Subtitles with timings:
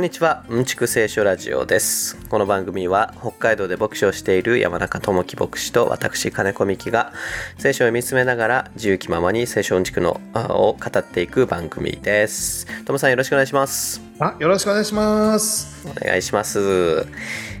[0.00, 2.16] こんにちは、うんちく聖書ラジオです。
[2.30, 7.12] この番組は北海道で牧師をしている山中智樹牧師と私金子美希が
[7.58, 12.66] 聖書を見つめながら自由気ままに聖書うんちくのあを語っていく番組です。
[12.86, 14.00] ともさんよろしくお願いします。
[14.20, 15.86] あ、よろしくお願いします。
[15.86, 17.06] お願いします。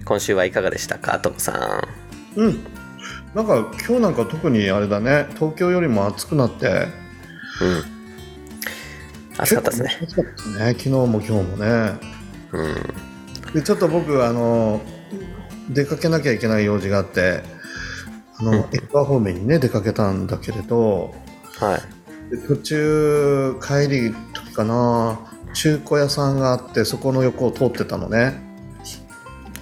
[0.06, 1.84] 今週はいかがでしたか、ともさ
[2.36, 2.40] ん？
[2.40, 2.66] うん。
[3.34, 6.68] なんか今日なんか特にあれだね、東京よりも暑くなって。
[6.68, 7.84] うん。
[9.36, 9.98] 暑かったですね。
[10.04, 10.68] 暑かったですね。
[10.70, 12.19] 昨日も今日もね。
[12.52, 12.68] う
[13.50, 13.54] ん。
[13.54, 14.80] で、ちょっと僕あの
[15.68, 17.42] 出かけなきゃいけない用事があって、
[18.38, 21.14] あの、うんエクア方面にね出かけたんだけれど、
[21.58, 22.36] はい。
[22.36, 25.18] で途中帰り時かな、
[25.54, 28.40] 中古屋さんがあってそこの横を通ってたのね。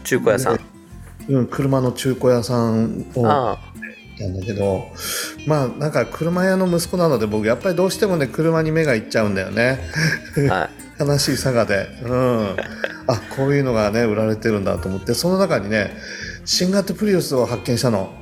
[0.05, 0.61] 中古屋さん。
[1.29, 3.59] うん、車の中古屋さんをあ
[4.19, 4.87] なんだけど
[5.47, 9.79] まあなんか車屋の息子なので僕やっぱりどうしてもね車に目がいっちゃうんだよね
[10.51, 10.55] あ。
[10.55, 10.88] はい。
[11.01, 12.57] 悲しい佐賀でうん
[13.07, 15.97] あこういうのがね売られてるんだと思ってその中にね
[16.45, 18.13] 新型プリウスを発見したの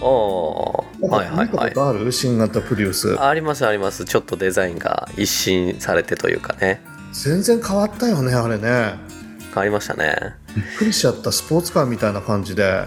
[0.00, 1.08] おー。
[1.08, 2.12] はいはいはいある？
[2.12, 4.04] 新型プリウスありますあります。
[4.04, 6.80] ちょっとデザインが一新されてというかね。
[7.12, 8.94] 全然変わったよねあれね
[9.46, 10.36] 変わりましたね。
[10.54, 12.84] びっくりしちゃったスポーツカーみたいな感じで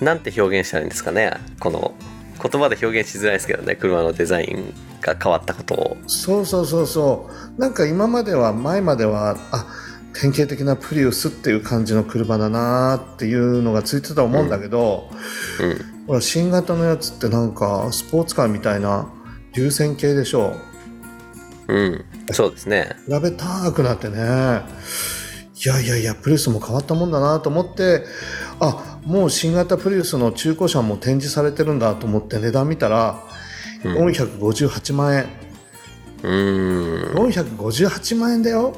[0.00, 1.32] なんて表現したらいいんですかね。
[1.60, 1.94] この
[2.40, 3.74] 言葉で表現しづらいですけどね。
[3.74, 5.96] 車のデザインが変わったことを。
[6.06, 9.66] そうそうそうそうなんか今までは前まではあ
[10.12, 15.08] 典型的なプリウスっていう感じの車だなーっていうのがついてたと思うんだけど、
[15.60, 16.06] うん。
[16.06, 19.08] ほら新型のやつってなんかスポーツカーみたいな
[19.54, 20.56] 流線形でしょ
[21.68, 22.04] うん。
[22.32, 22.96] そうですね。
[23.06, 24.18] 比べ高くなってね
[25.64, 28.04] いやいやいやプリウスも変わったもんだなと思って
[28.60, 33.24] あもう新型プリウスの中古車も展示されてるんだと思って値段見たら
[33.84, 33.92] うん。
[34.08, 38.76] う458万円、ーん458万円だよ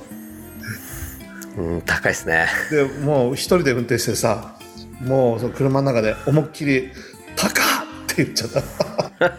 [1.57, 1.83] うん。
[1.83, 2.47] 高いですね。
[2.71, 4.57] でもう一人で運転してさ
[5.01, 6.91] もうその車の中で思いっきり
[7.37, 7.55] 「高っ!」
[8.13, 8.69] って言っちゃった 思
[9.27, 9.31] い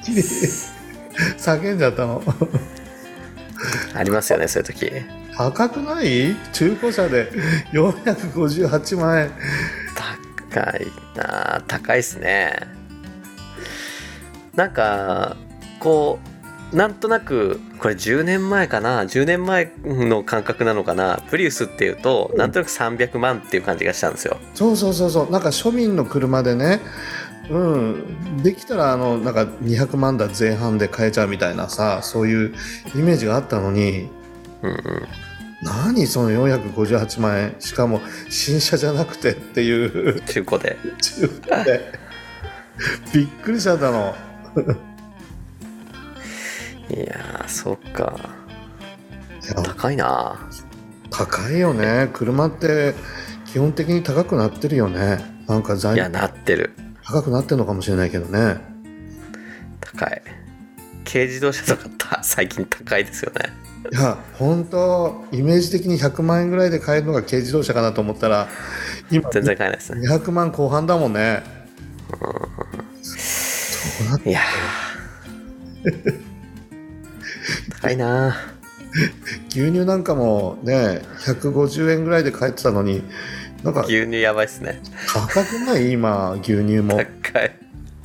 [0.00, 0.22] っきり
[1.38, 2.22] 叫んじゃったの
[3.94, 4.90] ありますよね、そういう時。
[5.36, 6.34] 高くない？
[6.52, 7.30] 中古車で
[7.72, 9.30] 458万円
[10.50, 12.81] 高いなあ高いですね
[14.54, 15.36] なんか
[15.80, 16.18] こ
[16.72, 24.38] うなんとなくこれ10年前かな10年前の感覚なのかなプリウスっていうとなんとなく300万っていう感じがしたんですよ。
[24.54, 25.30] そうそうそうそう。
[25.30, 26.80] なんか庶民の車でね
[27.50, 28.42] うん。
[28.42, 32.54] できたらあのなんか200万台前半で買えちゃうみたいなさそういう
[32.94, 34.08] イメージがあったのに
[34.62, 34.78] うんうん。
[35.62, 40.20] 何その458万円しかも新車じゃなくてっていう。
[40.22, 40.76] 中古で。
[41.00, 41.92] 中古で。
[43.12, 44.14] びっくりしちゃったの
[46.94, 48.18] いやーそっか。
[49.64, 50.38] 高いな。
[51.10, 52.08] 高いよね。
[52.12, 52.94] 車って
[53.46, 55.18] 基本的に高くなってるよね。
[55.46, 56.02] なんか材料。
[56.02, 56.70] いやなってる。
[57.04, 58.56] 高くなってるのかもしれないけどね。
[59.80, 60.22] 高い。
[61.04, 63.52] 軽自動車とかた最近高いですよね。
[63.90, 68.48] いや本当イメージ的に100万円ぐらいで買えるのが軽自動車かなと思ったら
[69.10, 70.08] 今全然買えないですね。
[70.08, 71.42] 200万後半だもんね
[74.24, 76.20] いやー。
[77.80, 78.36] 高いな
[79.48, 83.02] 牛乳なんかもね150円ぐらいで買えてたのに
[83.62, 84.80] なんか牛乳やばいっすね。
[85.12, 85.92] 高くない？
[85.92, 86.96] 今牛乳も。
[87.22, 87.56] 高い。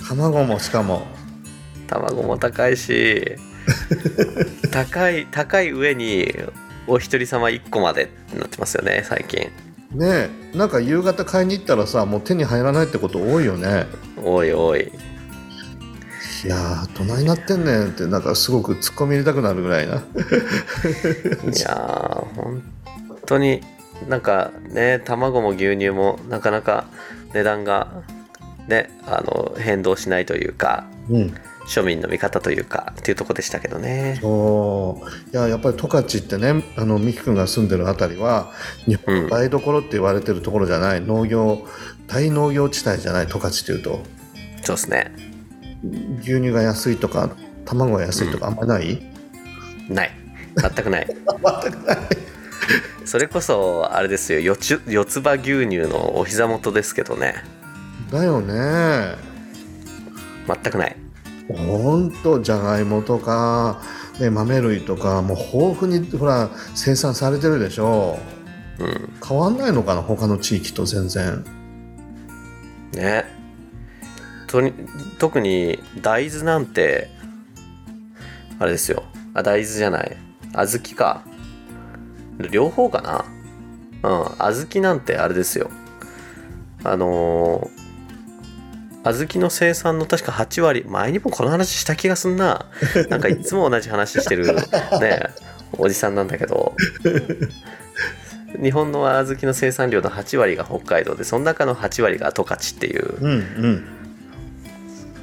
[0.08, 1.08] 卵もしかも。
[1.88, 3.36] 卵も高いし
[4.72, 6.34] 高い高い上に
[6.86, 9.50] お一人様1個までってなってますよね最近。
[9.94, 13.86] ねえなんか夕方買いに行ったらさもう手に入らないってこと多いよね。
[14.24, 14.92] おいおい
[16.46, 19.96] いやーどないなってんねんってなんかすごく突っ込み入れたくなるぐらいな。
[19.96, 22.64] いやー本
[23.26, 23.62] 当に
[24.08, 26.86] なんかね卵も牛乳もなかなか
[27.34, 28.04] 値段が
[28.68, 31.34] ねあの変動しないというかうん。
[31.68, 34.20] 庶民の味方というかっていうとこでしたけどね。
[34.22, 35.30] そう。
[35.32, 38.54] いややっぱり十勝ってねあの美樹君が住んでるあたりは
[38.86, 41.68] 日本の台所って言われてるところじゃない、農業
[42.08, 44.00] 大農業地帯じゃない十勝っていうと。
[44.64, 45.12] そうですね
[45.84, 47.30] 牛乳が安いとか
[47.66, 49.02] 卵が安いとかあんまりない、
[49.90, 50.12] ない。
[50.56, 51.08] 全くない。
[51.08, 51.98] 全くない。
[53.06, 54.40] それこそあれですよ。
[54.40, 57.36] 四つ四つ葉牛乳のお膝元ですけどね。
[58.12, 59.16] だよね。
[60.48, 60.96] 全くない。
[61.50, 63.82] ほんとじゃがいもとか、
[64.20, 68.20] ね、豆類とかもう豊富にほら生産されてるでしょ。
[68.80, 69.14] うん。
[69.26, 70.02] 変わんないのかな？
[70.02, 71.46] 他の地域と全然。
[72.94, 73.37] ね
[74.48, 74.74] とに
[75.20, 77.10] 特に大豆なんて
[78.60, 79.04] あれですよ。
[79.34, 80.18] あ大豆じゃない。
[80.54, 81.24] 小豆か。
[82.52, 83.26] 両方かな。
[84.04, 84.26] うん。
[84.40, 85.70] 小豆なんてあれですよ。
[86.84, 87.88] あのー
[89.04, 92.66] 小豆の生産の確か8割前にもこの話した気がすんな。
[93.10, 94.64] なんかいつも同じ話してるね
[95.78, 96.76] おじさんなんだけど。
[98.62, 103.16] 日本の小豆の生産量の8割が北海道でその中の8割が十勝っていう。
[103.20, 103.97] うんうん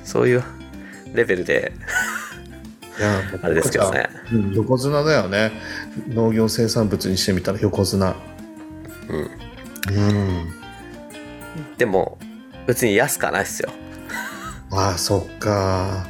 [0.04, 0.44] そういう
[1.14, 1.72] レベルで。
[2.98, 4.08] いや あれですけどね。
[4.32, 5.52] うん横綱だよね。
[6.08, 8.14] 農業生産物にしてみたら横綱。
[9.08, 9.30] うん。
[9.96, 10.54] うん。
[11.76, 12.18] でも
[12.66, 13.70] 別に安くはないっすよ。
[14.70, 16.06] ああそっか。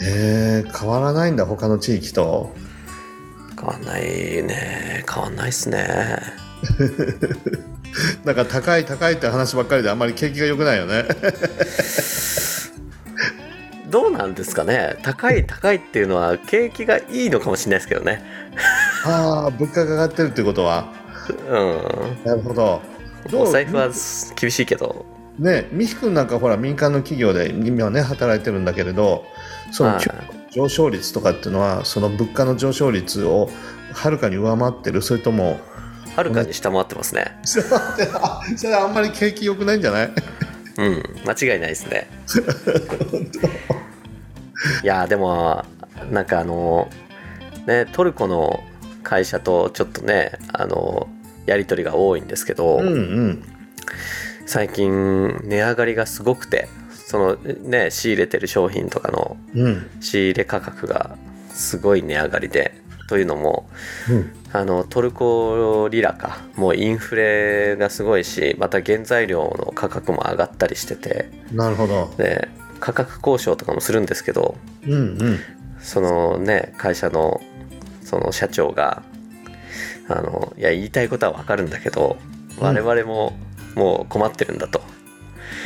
[0.00, 2.52] えー、変わらないんだ他の地域と？
[3.56, 4.02] 変わんない
[4.42, 5.04] ね。
[5.10, 6.18] 変わんないっすね。
[8.24, 11.04] なんか高い高いって話ばっかりであんまり景気が良くないよね
[13.94, 14.96] どうなんですかね？
[15.04, 18.24] 高い高いっていうのは景気がいいのかもしれないですけどね。
[19.06, 20.92] ああ物価が上がってるってことは。
[21.48, 22.24] うん。
[22.24, 22.82] なるほど。
[23.32, 23.90] お財布は
[24.34, 25.06] 厳しいけど。
[25.38, 29.24] ね美樹君なんかほら民間の企業で今ね働いてるんだけれど
[29.70, 29.96] その
[30.50, 33.48] 上昇率とかっていうのはその物価の上昇率を
[33.92, 35.02] はるかに上回ってる？
[35.02, 35.60] それとも
[36.16, 37.38] はるかに下回ってますね。
[37.44, 40.10] それはそれはあんまり景気良くないんじゃない？
[40.76, 41.02] うん。
[41.26, 42.08] 間違いないですね。
[44.82, 45.64] いやでも
[46.10, 46.88] なんかあの
[47.66, 48.62] ねトルコの
[49.02, 51.08] 会社とちょっとねあの
[51.46, 53.42] やり取りが多いんですけど、うんうん。
[54.46, 59.90] 最近値上がりがすごくてそのね仕入れてる商品とかのうん。
[60.00, 61.16] 仕入れ価格が
[61.50, 62.74] すごい値上がりで
[63.08, 63.68] というのも
[64.10, 66.38] うんあのトルコリラか。
[66.54, 71.28] もうインフレがすごいしまた原材料の価格も上がったりしてて。
[71.50, 72.14] なるほど。
[72.16, 72.48] で
[72.78, 74.56] 価格交渉とかもするんですけど
[74.86, 75.38] うんうん。
[75.80, 77.40] そのね会社の
[78.04, 79.02] その社長が
[80.06, 82.16] あのいや言いたいことはわかるんだけど
[82.56, 82.64] うん。
[82.64, 83.36] 我々も
[83.74, 84.80] もう困ってるんだと、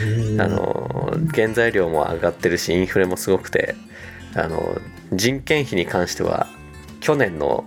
[0.02, 3.74] うんあの原材料も上がってるしインフレもすごくて
[4.34, 4.80] あの
[5.12, 6.46] 人件費に関しては
[7.00, 7.66] 去年の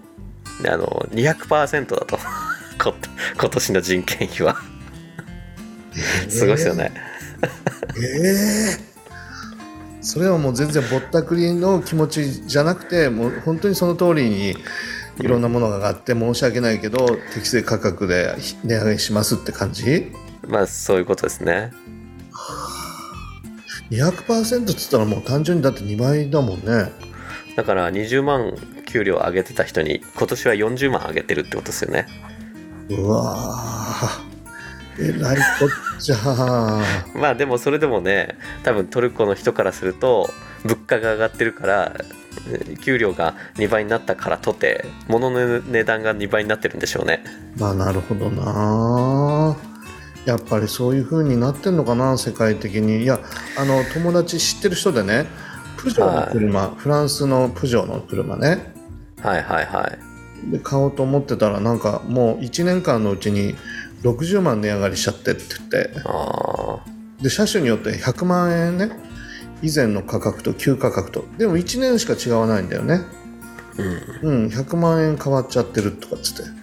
[0.70, 2.20] あの200%だと。
[2.82, 2.96] こ
[3.40, 4.58] 今年の人件費は。
[6.30, 6.92] すごいですよね、
[8.02, 8.92] ええ
[10.02, 14.56] それはもう全然ぼったくりの気持ちじゃなくてもう本当にその通りに
[15.20, 20.12] いろんなものが上がって申し訳ないけど適正価格で値上げしますって感じ？
[20.48, 21.72] まあそういうことですね。
[23.92, 26.92] 200%っつったらもう単純にだって2倍だもんね。
[27.56, 28.54] だから20万
[28.92, 32.08] 給料上げてた人に今年は40万上げてるってことですよね。
[32.90, 34.32] うわー。
[35.00, 36.18] えらいこっちゃ
[37.16, 40.30] まあでもそれでもね多分トルコの人からすると
[40.64, 41.94] 物価が上がってるから
[42.50, 47.24] えー給料が2倍になったからとて物の値段が2倍になってるんでしょうね。
[47.58, 49.56] まあなるほどな
[50.26, 53.04] やっぱりそういう風になってんのかな世界的に。
[53.04, 53.20] いや
[53.58, 55.26] あの友達知ってる人でね
[55.78, 58.72] プジョーの車、フランスのプジョーの車ね
[59.22, 59.98] はいはいは
[60.48, 60.52] い。
[60.52, 63.56] で買おうと思ってたらなんかもう1年間のうちに
[64.02, 65.92] 60万値上がりしちゃってって言って。
[66.06, 66.80] あ
[67.22, 68.92] で車種によって100万円ね。
[69.62, 71.26] 以前の価格と旧価格と。
[71.38, 73.02] でも1年しか違わないんだよね。
[73.76, 74.46] ーうん。
[74.46, 76.62] うん100万円変わっちゃってるとかっつって。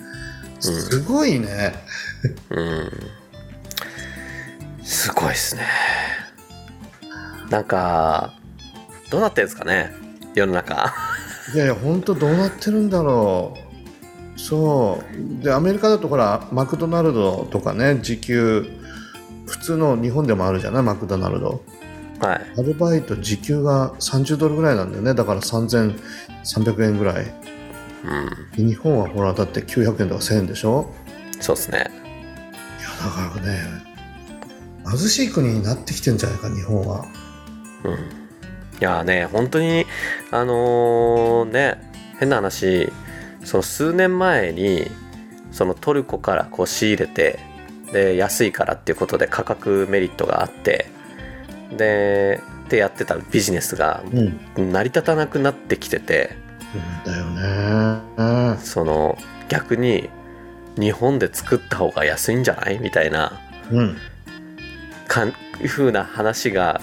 [0.61, 1.75] すごいね、
[2.51, 2.91] うん。
[4.83, 5.63] すごいですね。
[7.51, 8.35] なんか
[9.11, 9.93] どうなってんですかね。
[10.35, 10.93] 世の中
[11.55, 13.55] いやいや本当どうなってるんだろ
[14.37, 14.39] う。
[14.41, 15.03] そ
[15.41, 15.43] う。
[15.43, 18.67] でアメリカだとほらマクドナルドとかね時給
[19.47, 20.83] 普通の日本でもあるじゃない？
[20.83, 21.63] マクドナルド。
[22.21, 22.47] はい。
[22.59, 25.15] アルバイト時給が30ドルぐらいなんだよね。
[25.15, 27.25] だから3300円ぐらい。
[28.59, 28.69] うん。
[28.69, 30.93] 日本はほらだって900円とか1000円でしょ？
[31.41, 31.79] そうですね。
[31.79, 31.89] いや
[33.25, 33.59] だからね
[34.87, 37.05] 貧しい国になってきてんじゃないか日本は。
[37.85, 38.28] うん
[38.81, 39.87] いやーね本当に
[40.31, 42.91] あのーね変な話
[43.45, 44.91] その数年前に
[45.53, 47.39] そのトルコからこう仕入れて
[47.93, 50.91] で安いからっていうことで価格メリットがあって
[51.77, 54.03] ででやってたビジネスが
[54.57, 54.73] うん。
[54.73, 56.37] 成り立たなくなってきてて
[57.05, 57.25] だよ
[58.55, 58.59] ね。
[58.61, 59.17] その
[59.49, 60.11] 逆に
[60.79, 62.79] 日本で作った方が安いんじゃない？
[62.79, 63.97] みたいなうん。
[65.07, 65.33] かん
[65.67, 66.81] 風な話が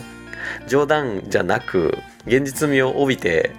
[0.67, 3.51] 冗談じゃなく現実味を帯びて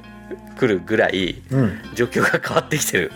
[0.58, 1.78] くるぐらいうん。
[1.94, 3.12] 状況が変わってきてる。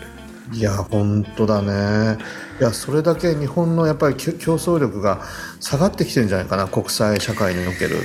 [0.53, 2.17] いや本当だね。
[2.59, 5.21] いやそれだけ日本のやっぱり競争力が
[5.59, 7.97] 下がってきてるんじゃないかな国際社会における。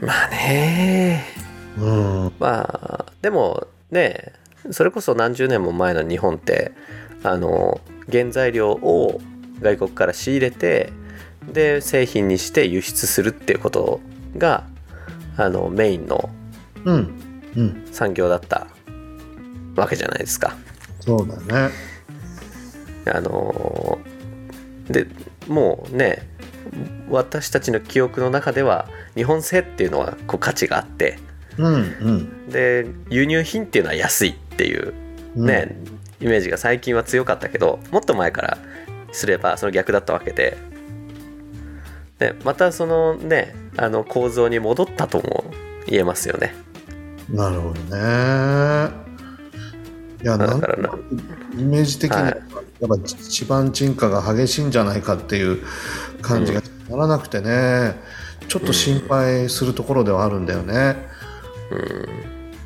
[0.00, 1.24] まあね。
[1.78, 2.32] うん。
[2.38, 4.32] まあでもね
[4.70, 6.72] それこそ何十年も前の日本って
[7.22, 7.80] あの
[8.10, 9.20] 原材料を
[9.60, 10.92] 外国から仕入れて
[11.52, 14.00] で製品にして輸出するっていうこと
[14.36, 14.64] が
[15.36, 16.30] あのメインの
[16.84, 17.84] うんうん。
[17.92, 18.66] 産業だった
[19.76, 20.56] わけじゃないですか。
[21.00, 21.36] そうだ
[21.68, 21.74] ね。
[23.06, 23.98] あの
[24.88, 25.06] で
[25.48, 26.28] もうね
[27.08, 31.18] 私たちの記憶の中では日本製っていうのはこう価値があって
[31.58, 32.50] うんうん。
[32.50, 34.94] で輸入品っていうのは安いっていう
[35.34, 35.76] ね、
[36.20, 38.58] イメージが最近は強かったけどもっと前から
[39.12, 40.58] すればその逆だったわけで
[42.18, 45.44] でまたそのねあの構造に戻ったとも
[45.86, 46.54] 言えますよね。
[47.30, 49.02] なるほどね。
[50.22, 50.90] いやだからな。
[51.58, 52.34] イメージ的にははい。
[52.80, 55.62] やっぱ地盤沈下が激しいんじゃないかっていう
[56.20, 57.94] 感じがならなくてね、
[58.48, 60.96] ちょっと心配するところではあるんだよね。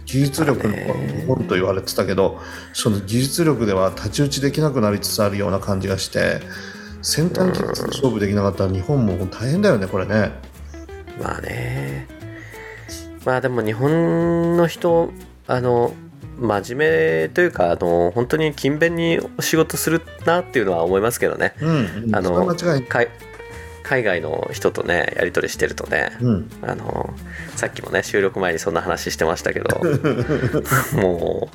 [0.06, 2.40] 技術力の日本と言われてたけど
[2.72, 6.40] その技術力では太刀打ちできなくなりつつあるような感じがして
[7.02, 10.32] 先端技術で勝負できなかったら日本も大変だよねこれね。
[11.18, 12.06] まあね。
[13.25, 15.11] まあでも日本の人
[15.49, 15.92] あの
[16.38, 16.90] 真面
[17.23, 21.54] 目というかあの本当に勤勉に仕事するなっていうのは思いますけどね。
[21.61, 22.88] うん、あのそれは間違いない。
[22.88, 23.08] 海
[23.82, 26.50] 海外の人とねやり取りしてるとね、うん。
[26.62, 27.14] あの
[27.54, 29.80] さっきもね収録前にそんな話してましたけど。
[31.00, 31.49] も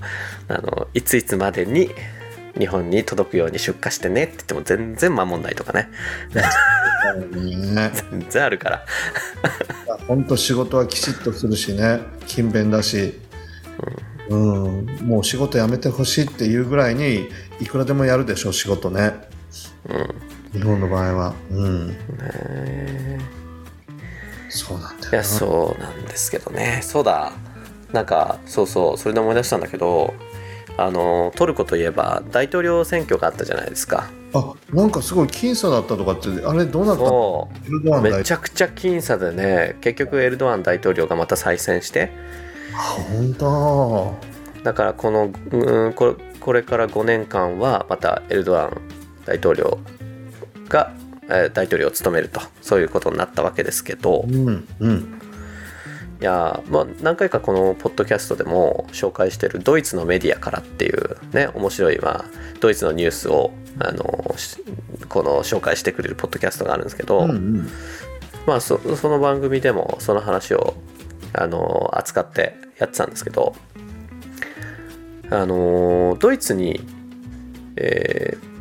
[0.50, 1.92] うあのいついつまでに
[2.58, 5.90] 日本に届くように出荷してねって言っても全然守んないとかね。
[7.34, 7.92] ね。
[8.12, 8.86] 全然あるから。
[10.08, 12.02] 本当仕事はきちっとするしね。
[12.28, 13.20] 勤勉だし、
[14.30, 14.86] うん。
[15.02, 17.30] もう仕事辞めてほしいっていうぐらいに
[17.60, 19.14] いくらでもやるでしょ仕事ね、
[20.54, 21.34] 日本の場合は。
[21.52, 21.96] うん。
[24.50, 26.82] そうなんだよいやそうなんですけどね。
[26.84, 27.32] そうだ。
[27.94, 28.98] なんかそうそう。
[28.98, 30.14] それで思い出したんだけど
[30.78, 34.10] あのトルコといえば大統領選挙があったじゃないですか。
[34.34, 37.04] あなんかすごい僅差だったとかってあれどうなった？
[37.04, 37.50] のそ
[37.98, 38.02] う。
[38.02, 42.12] めちゃくちゃ僅差でね結局エルドアン大統領がまた再選して。
[42.74, 42.78] あ
[43.12, 44.16] 本当。
[44.64, 48.82] だからこのうんこれこれから5年間はまたエルドアン
[49.26, 49.78] 大統領
[50.70, 50.92] が、
[51.28, 52.42] えー大統領を務めると。
[52.62, 54.26] そういうことになったわけですけど。
[54.28, 55.21] うんうん
[56.22, 62.26] いやーまあ何回かこのポッドキャストでも紹介してるドイツのメディアからっていうね面白い、まあ、
[62.60, 64.64] ドイツのニュースをあのし
[65.10, 67.70] この紹介してくれるポッドキャストがあるんですけど、うんうん。
[68.46, 70.76] まあそその番組でもその話を
[71.34, 73.56] あの扱ってやってたんですけど
[75.32, 76.82] あのドイツに、
[77.76, 78.52] えー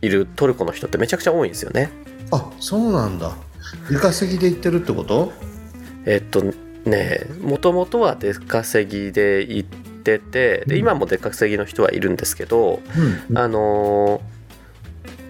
[0.00, 1.90] いるトルコの人ってめちゃくちゃ多いんですよね。
[2.30, 3.34] あそうなんだ。
[3.90, 5.32] 出稼ぎで行ってるってこと？
[6.06, 6.44] えっと
[6.84, 12.80] ねもともとは出稼ぎで行っててで今も出稼ぎの人はいるんですけど、
[13.30, 13.38] うん。
[13.38, 14.20] あの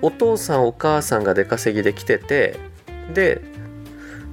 [0.01, 2.59] お父さんお母さんが出稼ぎで来てて
[3.13, 3.43] で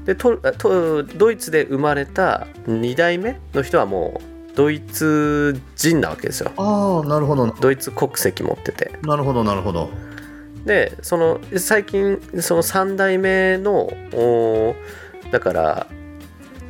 [0.06, 6.52] でととドイツで生まれた2代目の人はもうドイツ人なわけですよ。
[6.58, 7.48] ああなるほど。
[7.60, 8.92] ドイツ国籍持ってて。
[9.02, 9.90] なるほどなるほど。
[10.66, 14.76] でその最近その3代目のお
[15.32, 15.88] だから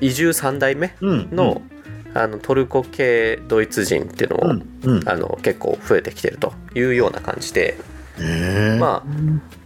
[0.06, 1.62] 移住3代目うんの,、
[2.14, 5.10] あのトルコ系ドイツ人っていうのも、うんうん。
[5.10, 7.76] あの結構増えてきてるというような感じで、
[8.80, 9.04] ま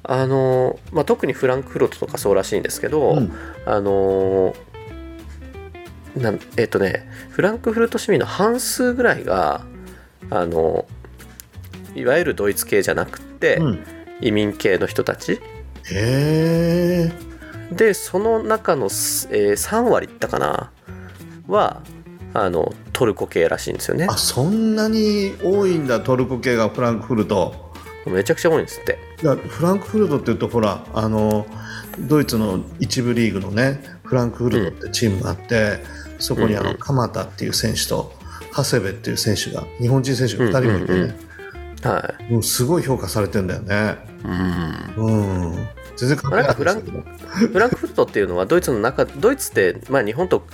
[0.04, 3.32] ああのまあ、特にフランクフルトとかそうらしいんですけど、うん。
[3.66, 4.56] あの
[6.16, 9.66] なんえっ、とねフランクフルト市民の半数ぐらいが
[10.30, 10.86] あの
[11.96, 13.80] いわゆるドイツ系じゃなくて、うん。
[14.22, 15.40] 移民系の人たち
[15.92, 17.29] へえ
[17.72, 20.72] でその中の、えー3割いったかな
[21.48, 21.82] は
[22.34, 24.08] あのトルコ系らしいんですよね。
[24.10, 27.70] あそんなに多いんだトルコ系がフランクフルト。
[28.06, 28.98] めちゃくちゃ多いんですって。
[29.18, 31.46] フランクフルトっていうとほらあの
[32.00, 35.80] ドイツの一部リーグのねフランクフルトってチームがあって、
[36.20, 36.68] そこにあうん。
[36.68, 38.14] うんの鎌田っていう選手と
[38.56, 41.29] 長谷部っていう選手が日本人選手が2人もいてね、うんうん
[41.82, 43.98] はもうすごい評価されてんだよね。
[44.24, 44.28] い、
[44.98, 45.52] うん。
[45.52, 45.68] うん。
[45.96, 50.46] 全然関係なんかフランフランクフルトっていうのはドイツの中ドイツって、まあ、日本と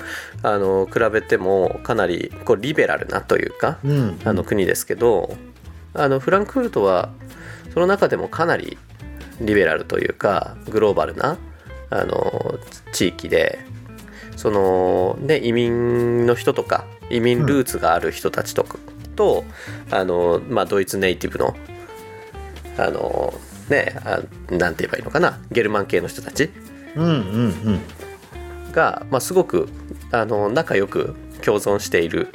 [0.41, 4.19] あの比べてもかなりこうリベラルなというかうん。
[4.25, 5.35] あの国ですけど
[5.93, 7.09] あのフランクフルトは
[7.73, 8.77] その中でもかなり
[9.39, 11.37] リベラルというかグローバルな
[11.89, 12.57] あの
[12.91, 13.59] 地域で
[14.35, 18.77] その、ね、移民の人とか移民ルーツがある人たちとか
[19.15, 19.45] と、
[19.91, 21.55] あのまあ、ドイツネイティブの
[22.77, 23.33] あの
[23.69, 24.19] ねあ
[24.53, 26.49] なんて言えばいいのかなゲルマン系の人たち。
[28.71, 29.69] が、まあ、すごく
[30.11, 32.29] あの仲良く共存している、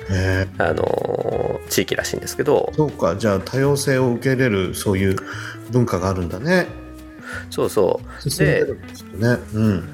[0.58, 2.72] あの地域らしいんですけど。
[2.74, 5.16] そうかじゃあ多様性を受け入れるそういう
[5.70, 6.66] 文化があるんだね。
[7.50, 8.38] そうそう。
[8.38, 8.66] で
[9.14, 9.38] ね。
[9.54, 9.88] うん。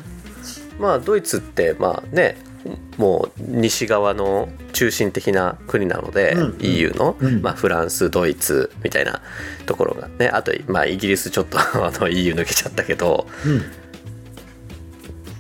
[0.79, 2.37] まあドイツってまあね
[2.97, 6.57] もう西側の中心的な国なので、うんうん。
[6.61, 7.43] EU の、うん。
[7.43, 9.21] まあ、フランスドイツみたいな
[9.67, 13.27] ところがねあと、まあ、イギリスちょっと あの EU 抜けちゃったけど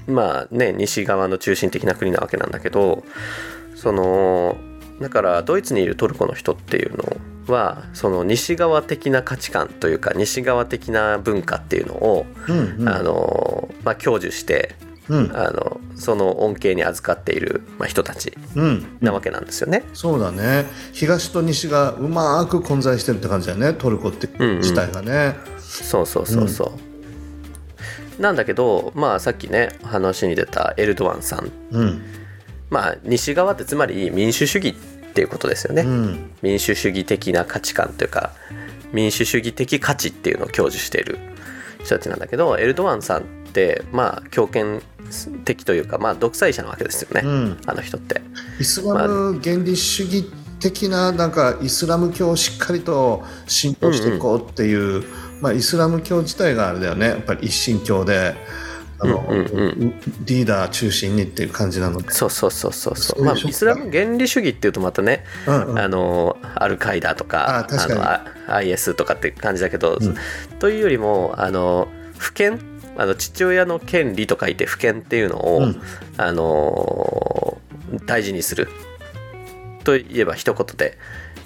[0.06, 3.04] まあね西側の中心的な国なわけなんだけど
[3.74, 4.56] その
[5.00, 7.16] だからドイツにいるトルコの人っていうの
[7.46, 12.88] はその西側的な価値観というか西側的な文化っていうのを、うんうん。
[12.88, 14.74] あのまあ、享受して
[15.08, 15.36] うん。
[15.36, 18.98] あのその恩恵に預かっている、まあ、人たちうん。
[19.00, 19.84] なわけなんですよね。
[19.92, 20.66] そうだね。
[20.92, 23.74] 東と西がうまく混在してるって感じだよね。
[23.74, 24.58] トルコってんうん。
[24.58, 26.72] 自体がね、そうそうそうそ
[28.18, 28.22] う。
[28.22, 32.02] なんだけど、まあ、さっきね話に出たエルドアンさん、うん。
[32.70, 34.74] まあ、西側ってつまり民主主義っ
[35.14, 35.82] ていうことですよね。
[35.82, 36.30] うん。
[36.42, 38.32] 民主主義的な価値観というか
[38.92, 41.18] 民主主義的価値っていうのを享受している
[41.80, 43.24] 人たちなんだけどエルドアンさん
[43.56, 44.82] ってまあ強権
[45.44, 47.58] 的というか、まあ、独裁者なわけですよね、うん。
[47.64, 48.20] あの人って。
[48.60, 50.24] イスラム原理主義
[50.60, 55.04] 的ななんかイスラム教をしっかりと浸透していこうっていう、
[55.40, 57.06] まあ、イスラム教自体があれだよね。
[57.06, 58.34] やっぱり一神教で
[58.98, 59.94] あの、うんうん
[60.24, 63.24] リーダー中心にっていう感じなので、そうそうそうそうそう。
[63.24, 65.78] まあ、食イスラム原理主義っていうとまたね、うんうん。
[65.78, 68.00] あのアルカイダとかあ確かに。
[68.00, 70.16] のあ IS とかって感じだけど、うん。
[70.58, 75.82] というよりもあの父権あの父親の権利と書いて父権っていうのを、うん。
[76.16, 77.58] あの
[78.06, 78.68] 大事にする
[79.84, 80.98] といえば一言で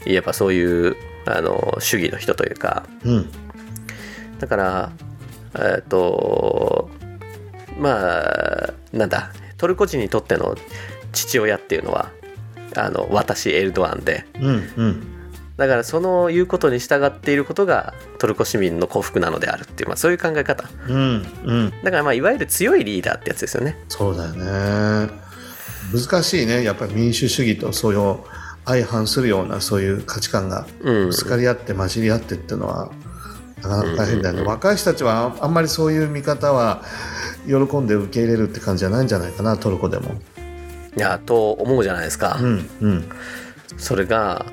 [0.04, 2.84] 言えばそういうあの主義の人というか。
[3.04, 3.30] うん。
[4.38, 4.92] だから
[5.58, 6.90] えっと
[7.78, 10.56] まあなんだトルコ人にとっての
[11.12, 12.10] 父親っていうのは
[12.76, 14.24] あの私エルドアンで。
[14.40, 15.19] うんうん
[15.60, 20.64] だからその言うことに従っていることがトルコ市民の幸福なのであるっていう、まあ、そういう考え方。
[20.88, 21.72] うんうん。
[21.84, 23.76] だからまあいわゆる強いリーダーってやつですよね。
[23.90, 25.12] そうだよね。
[25.92, 26.64] 難しいね。
[26.64, 28.16] やっぱり民主主義とそういう
[28.64, 31.06] 相反するようなそういう価値観がうん。
[31.08, 32.90] ぶつかり合って混じり合ってっていうのは
[33.62, 36.82] なかなか大変だよね、若い人たちはあんまりそういう見方は
[37.46, 40.14] 喜んで受け入れるって感じじゃないんじゃないかなトルコでも。
[40.96, 43.04] いやと思うじゃないですか、うんうん。
[43.76, 44.46] それが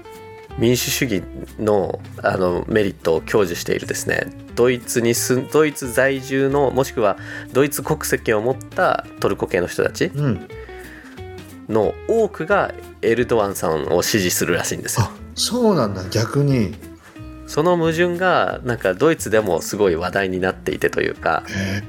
[0.58, 1.24] 民主主義
[1.60, 4.28] のあのメリットを享受しているですね。
[4.56, 7.18] ドイツに住んドイツ在住のもしくは
[7.54, 10.48] ドイツ国籍を持ったトルコ系の人たちうん。
[11.70, 15.06] の多くがエルドアンさんを支持するらしいんですよ。
[15.08, 16.04] あそうなんだ。
[16.10, 16.74] 逆に。
[17.46, 21.44] その矛盾がなんかドイツでもすごい話題になっていてというか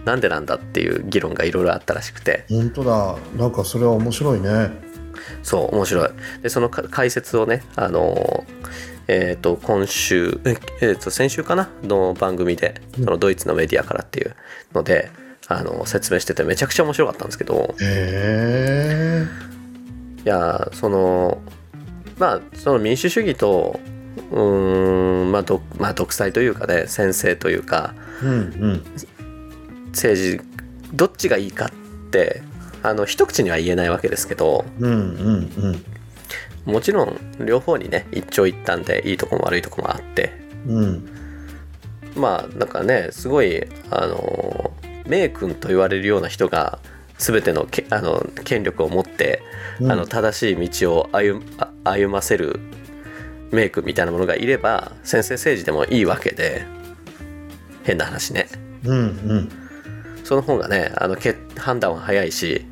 [0.04, 2.44] なんでなんだっていう議論がいろいろあったらしくて。
[2.48, 3.16] 本当だ。
[3.36, 4.70] なんかそれは面白いね
[5.42, 6.08] そう面白い。
[6.42, 8.44] でそのか解説をねあの
[9.06, 11.70] えっ、と今週ええーと先週かな？
[11.82, 14.34] の番組でそのドイツのメディアからっていう
[14.74, 15.10] ので
[15.46, 17.74] あの説明しててめちゃくちゃ面白かったんですけど。
[17.80, 19.26] へえ
[20.24, 21.40] いやその
[22.18, 23.78] まあその民主主義と
[24.30, 28.34] うーんまあどまあ独裁というかね専制というかうんう
[28.68, 28.82] ん。
[29.92, 30.44] 政治
[30.92, 31.70] どっちがいいかっ
[32.10, 32.42] て
[32.82, 35.52] あの一口には言えないわけですけどうんうん
[36.66, 36.72] うん。
[36.72, 40.32] もちろん両方にね一長一短でいいとこも悪いとこもあって
[40.66, 41.08] うん。
[42.16, 44.72] まあなんかねすごいあの
[45.06, 46.78] 名君と言われるような人が
[47.16, 49.42] 全てのけあの権力を持って、
[49.80, 49.92] うん。
[49.92, 52.60] あの正しい道を歩あ歩ませる
[53.50, 56.64] 名君みたいなものがいれば先制政治でもいいわけで
[57.84, 58.48] 変な話ね。
[58.84, 59.67] うんうん
[60.28, 62.66] その方がねあのけ判断は早いし。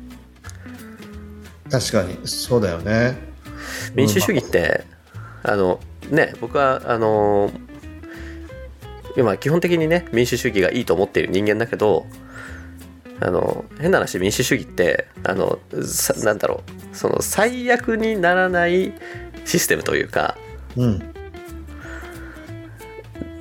[1.71, 2.15] 確かに。
[2.27, 3.17] そうだよね。
[3.95, 4.85] 民主主義って、
[5.41, 5.79] あの
[6.11, 7.49] ね僕はあの
[9.17, 12.05] 今基本的にね民主主義がいいと思っている人間だけど
[13.19, 16.61] あの変な話民主主義ってあのさなんだろ
[16.93, 18.93] うその最悪にならない
[19.45, 20.37] システムというか
[20.75, 20.97] うん。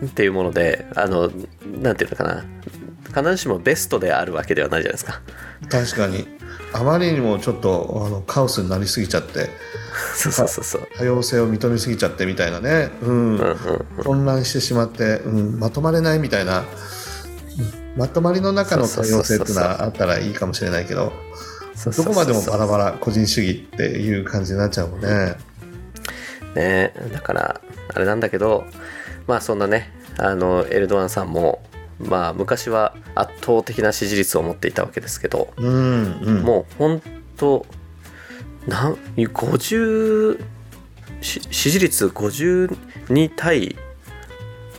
[0.06, 1.30] っていうものであの
[1.82, 2.44] なんていうのかな
[3.16, 5.20] 必ずしもベストであるわけではないじゃないですか。
[5.70, 6.26] 確かに。
[6.72, 9.48] あまりにもちょっとあのカオスになりすぎちゃって。
[10.14, 10.88] そうそうそうそう。
[10.98, 13.10] 多様性を認めすぎちゃってみたいなね、うん。
[13.10, 13.56] うんうん
[14.04, 16.66] 混乱してしまって、うん、まとまれないみたいな、うん
[17.96, 21.12] まとまりの中の多様性っていうのはあったらいいかもしれないけど。
[21.96, 25.34] どこまでもバラバラ個人主義っていう感じになっちゃうもんね。
[26.54, 26.94] ね。
[27.12, 27.60] だから
[27.94, 28.64] あれなんだけど
[29.26, 31.62] まあそんなねあのエルドアンさんも
[31.98, 37.02] まあ昔は圧倒的な支持率を持っていたわけですけど、うんうん、もう本
[37.36, 37.66] 当
[38.66, 40.42] なん50
[41.20, 43.76] し支持率52対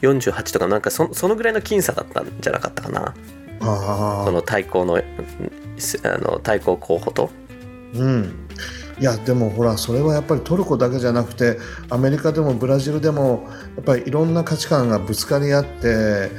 [0.01, 3.15] 48とかなんかそそのぐらいの僅差だったんじゃなかったかな。
[3.59, 5.03] あその対抗のうん
[6.03, 7.29] あの対抗候補と。
[7.93, 8.46] うん、
[8.99, 16.31] いやでもほらそれはやっぱりトルコだけじゃなくてアメリカでもブラジルでもやっぱりいろんな価値観がぶつかり合って、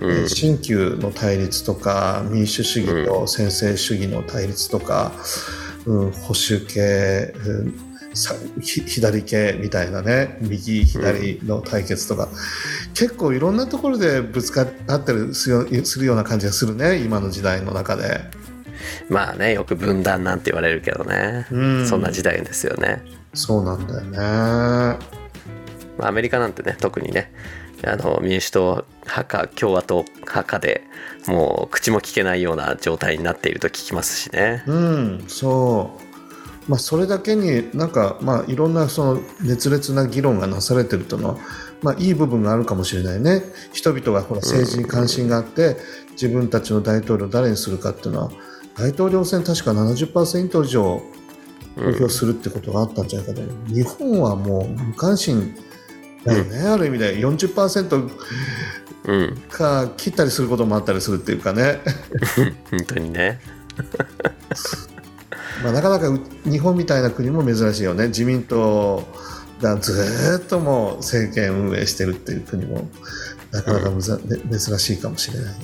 [0.00, 5.12] うん新旧の対立とか民主主義と専制主義の対立とか、
[5.86, 7.74] うん、保守系、うん
[8.16, 12.28] 左系みたいなね右左の対決とか、
[12.94, 14.66] 結構いろんなところでぶつかっ
[15.00, 18.20] てるするような感じがするね今の時代の中で。
[19.08, 23.02] まあねよく分断なんて言われるけどね、うんそんな時代ですよね、
[23.34, 24.18] そうなんだよね。
[25.96, 27.32] まあ、アメリカなんてね特にね
[27.84, 30.82] あの民主党派か共和党派かで
[31.26, 36.04] もう口も聞けないような状態になっていると聞きますしねうん、そう。
[36.68, 41.36] まあ、それだけになんか、まあ、いろんなその熱烈な議論がなされてるとのは、
[41.82, 43.42] まあ、いい部分があるかもしれないね。
[43.72, 45.76] 人々がほら政治に関心があって、
[46.12, 48.30] 自分たちの大統領を誰にするかっていうのは、
[48.76, 51.02] 大統領選確か70%以上
[51.76, 55.56] 投票するってことがあったんじゃないかと、日本はもう無関心
[56.24, 57.18] だよね、ある意味で。
[57.18, 58.10] 40%
[59.06, 59.36] うん。
[59.50, 61.80] か切ったりすることもあったりするっていうかね。
[62.70, 63.40] 本当にね。
[65.62, 68.08] まあ、なかなかう日本みたいな国も珍しいよね。
[68.08, 69.06] 自民党
[69.60, 72.88] がずーっともう政権運営してるっていう国も
[73.50, 75.56] なかなかむず、ね珍しいかもしれないね、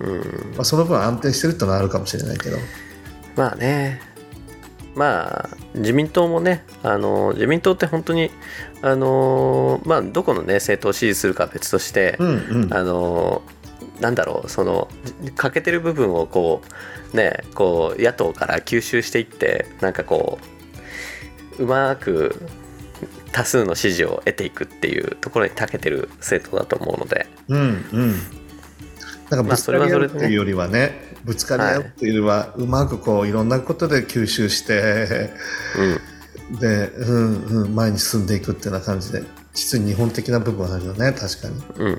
[0.00, 2.56] うんまあ、その分安定してるってのはあるかもしれないけど。
[3.36, 4.00] まあね。
[4.94, 8.30] まあ自民党もねあの自民党って本当に
[8.82, 12.74] あのまあどこのね政党を支持するかは別として、うんうん。
[12.74, 13.42] あの
[14.00, 14.88] なんだろうその
[15.36, 16.62] 欠けてる部分をこ
[17.12, 20.38] うねこう野党から吸収していってなんかこ
[21.58, 22.40] ううまく
[23.32, 27.26] 多数の支持を得ていくっていうところに長けてる政党だと思うので。
[27.48, 27.60] うん
[27.92, 28.39] うん
[29.30, 35.30] なんかぶつかり合うっていうよりはね,、ぶつかり合うっていうよりは、うまくこういろんなことで吸収して
[35.78, 36.58] うん。
[36.58, 39.22] で、うんうん、前に進んでいくっていうような感じで
[39.54, 41.62] 実に日本的な部分はあるよね確かに。
[41.76, 41.96] うんうんうん。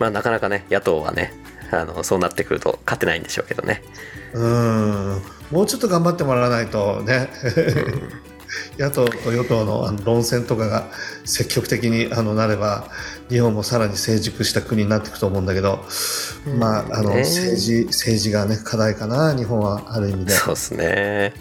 [0.00, 1.32] まあなかなかね野党はね
[1.70, 3.84] あのそうなってくると勝てないんでしょうけどね。
[4.34, 5.22] うん。
[5.52, 7.28] もうちょっと頑張ってもらわないとね、
[8.78, 10.88] 野党と与党のあの論戦とかが
[11.24, 12.88] 積極的にあのなれば
[13.28, 15.84] 日本もさらに成熟した国になっていくと思うんだけど、
[16.58, 17.20] まああのね。
[17.20, 20.32] 政治政治がね課題かな日本はある意味で。
[20.32, 21.32] そうですね。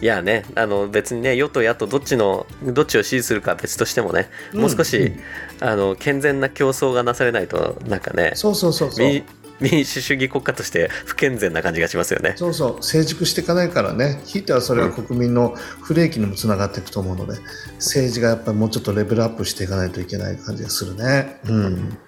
[0.00, 5.20] いやねあの別にね与党野党どっちのどっちを支持するかは別としてもねもう少し、うん。
[5.60, 9.22] あの健全な競争がなされないとなんかねそうそうそうそう
[9.64, 12.34] 民民主主義国家として不健全な感じがしますよね。
[12.36, 12.82] そうそう。
[12.82, 14.20] 成熟していかないからね。
[14.24, 17.38] ひいてはそれは国民の不利益にもつながっていくと思うので。
[17.78, 21.40] 政治がやっぱりもうちょっとレベルアップしていかないといけない感じがするね。
[21.48, 21.98] うん。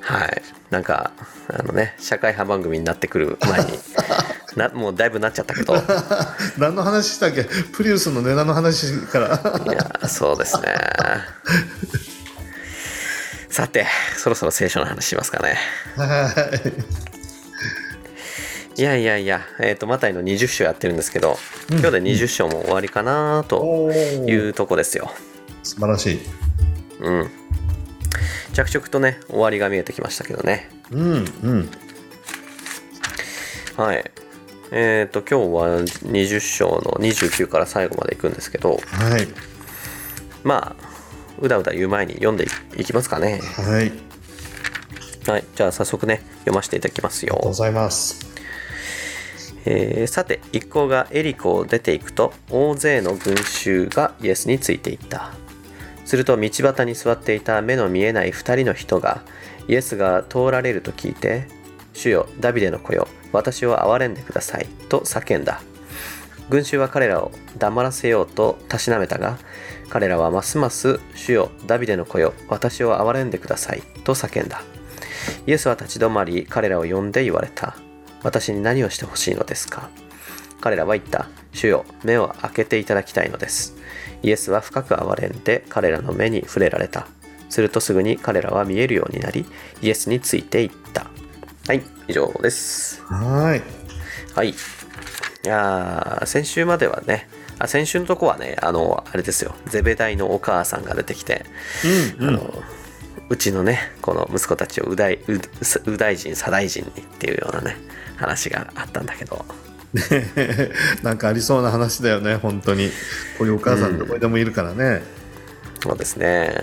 [0.00, 0.42] はい。
[0.70, 1.12] なんか
[1.48, 3.78] あのね社会派番組になってくる前に
[4.56, 5.74] なもうだいぶなっちゃったけど。
[5.76, 5.80] い
[6.58, 7.44] 何の話したっけ？
[7.72, 9.28] プリウスの値段の話から。
[10.02, 10.74] やそうですね
[13.50, 15.56] さてそろそろ聖書の話しますかね。
[15.96, 16.30] は
[18.76, 18.82] い。
[18.82, 21.36] やいやいや、えー、とマタイの20章やってるんですけど、
[21.68, 25.10] 今日で20章も終わりかなとおいーうとこですよ。
[25.64, 26.20] 素晴らしい。
[27.00, 27.30] うん。
[28.52, 30.70] 着々とね終わりが見えてきましたけどね。
[30.92, 31.70] うんうん。
[33.76, 34.10] はい。
[34.70, 39.26] えっ、と今日は20章の29から最後までいくんですけどはい。
[40.44, 40.87] まあ
[41.40, 42.46] うだうだ言う前に読んで
[42.76, 43.40] いきますかね。
[43.56, 43.92] はい。
[45.28, 45.44] はい。
[45.54, 47.34] じゃあ早速ね読ませていただきますよ。
[47.34, 48.26] ありがとうございます。
[49.64, 55.32] えーさて一行がエリコを出ていくと大勢の群衆がイエスについていった。
[56.04, 59.22] すると道端に座っていた目の見えない二人の人が
[59.68, 61.46] イエスが通られると聞いて
[61.92, 65.60] 「主よダビデの子よ私を憐れんでください」と叫んだ。
[66.48, 69.38] 群衆は彼らを黙らせようとたしなめたが
[69.88, 74.62] 彼らはますます「主よダビデの子よ私を憐れんでください」と叫んだ。
[75.46, 77.76] イエスは立ち止まり彼らを呼んで言われた。
[78.22, 79.88] 私に何をしてほしいのですか？
[80.60, 81.28] 彼らは言った。
[81.52, 83.76] 主よ目を開けていただきたいのです。
[84.22, 87.06] イエスは深く憐れんで彼らの目に触れられた。
[87.48, 89.46] するとすぐに彼らは見えるようになり
[89.80, 91.06] イエスについていった。
[91.66, 93.02] はい以上です。
[93.04, 93.62] はい。
[94.34, 94.50] はい。
[94.50, 94.54] い
[95.44, 99.54] やー先週まではねあ先週のとこはねあのあれですよ。
[99.66, 101.44] ゼベダイのお母さんが出てきて
[102.18, 102.34] うんうん。
[102.34, 102.62] あの
[103.30, 105.40] うちのねこの息子たちを右大右
[105.86, 107.76] 右大臣左大臣にっていうようなね
[108.16, 109.44] 話があったんだけど。
[111.02, 112.90] なんかありそうな話だよね本当に。
[113.38, 115.02] こういうお母さんどこにでもいるからね、
[115.82, 116.54] そうですね。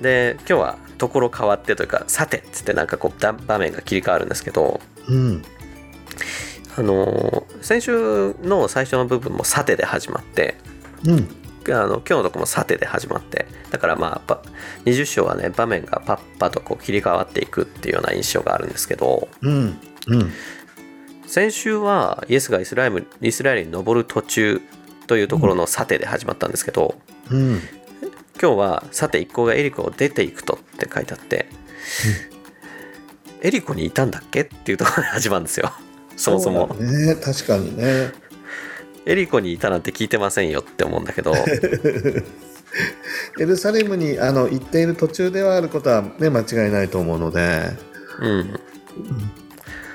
[0.00, 5.42] で今日はところ変わってというかさてっつってなんかこうだ場面が切り替わるんですけどうん
[6.76, 10.56] あのー先週の最初の部分もさてで始まって
[11.04, 11.28] うん。
[11.68, 14.40] あの今日のとこもさてで始まってだからまあば
[14.84, 19.78] 20章はね場面がパッパとこう切り替わっていくっていうような印象があるんですけどうん。
[20.06, 20.32] うん。
[21.26, 24.60] 先週はイエスがイスラエルイスラエルに登る途中
[25.08, 26.94] というところのさてで始まったんですけど、
[27.30, 27.60] うん。
[28.40, 31.46] 今日はさて一行がエリコを出ていくとって書いてあって、
[33.42, 35.72] エリコにいたんだっけっていうところで始まるんですよ
[36.16, 36.66] そもそも。
[36.74, 37.14] ね。
[37.16, 38.12] 確かにね。
[39.04, 41.32] エリコにいたなんて聞いてませんよって思うんだけど。
[43.38, 47.70] エルサレムにあの行っている途中ではあることは、ね、間違いないと思うので。
[48.20, 48.60] うん。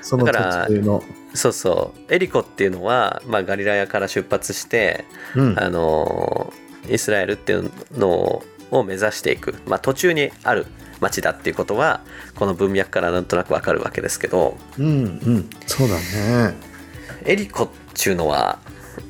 [0.00, 1.02] その途中の。
[1.34, 2.14] そうそう。
[2.14, 5.04] エリコっていうのは、まあ、ガリラヤから出発して、
[5.36, 5.54] うん。
[5.58, 6.52] あの
[6.88, 10.66] イスラエルっていうのを目指していく、まあ、途中にある
[11.02, 12.00] 町だっていうことは
[12.34, 14.88] この文脈からなんとなくわかるわけですけどうんう
[15.30, 15.50] ん。
[15.66, 16.54] そうだね。
[17.24, 18.58] エリコっていうのは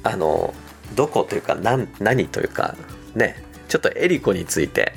[0.02, 0.54] あの
[0.94, 2.74] どこというか何何というか
[3.14, 4.94] ねちょっとエリコについて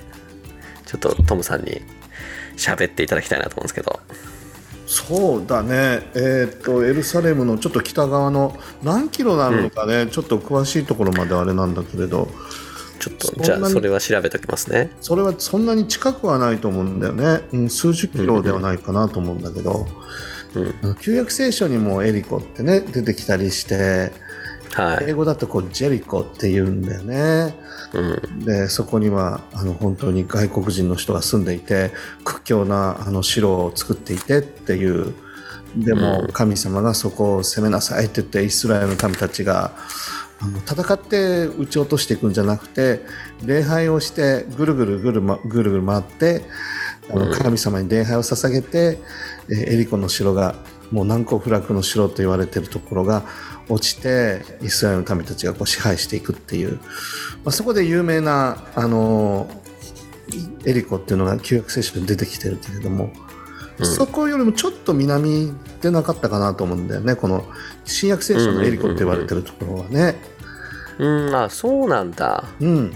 [0.86, 1.82] ちょっとトムさんに
[2.58, 4.00] 喋っていただきたいなと思うんですけど。
[4.88, 6.12] そうだね。
[6.14, 12.30] えっ、とエルサレムのちょっと北側の何キロなのかね、ちょっと詳しいところまであれなんだけれど
[13.06, 14.92] ちょっとじゃあそれは調べておきますね。
[15.02, 19.88] それはそんなに近くはないと思うんだよね、うん、数十キロではないかなと思うんだけど、
[20.84, 20.96] うん。
[20.96, 24.12] 旧約聖書にもエリコってね出てきたりして
[24.74, 25.06] はい。
[25.10, 27.56] 英語だとこうジェリコって言うんだよね。
[27.94, 28.46] うん。
[28.46, 31.92] でそこにはあの本当に外国人の人が住んでいて
[32.24, 35.14] 屈強なあの城を作っていてっていう
[35.78, 36.32] でもうん。
[36.32, 39.72] 神様がそこを攻めなさいって言ってイスラエルの民たちが
[40.40, 43.02] あの戦って撃ち落としていくんじゃなくて
[43.46, 46.44] 礼拝をしてぐるぐるぐる,、ま、ぐるぐる回って
[47.10, 47.34] あのうん。
[47.34, 49.00] 神様に礼拝を捧げて、
[49.50, 50.56] えーエリコの城が
[50.92, 53.24] もう難攻不落の城と言われているところが
[53.70, 56.80] 落ちてイスラエルの民たちがこう支配していくっていう、ま
[57.48, 59.50] あ、そこで有名なあの
[60.66, 63.12] エリコっていうのが旧約聖書に出てきてるけれども、
[63.80, 63.86] うん。
[63.86, 67.16] そこよりもちょっと南でなかったかなと思うんだよね。
[67.16, 67.46] この
[67.84, 70.16] 新約聖書のエリコって言われてるところはね。
[70.98, 71.36] うん。
[71.36, 72.46] あそうなんだ。
[72.60, 72.94] うん、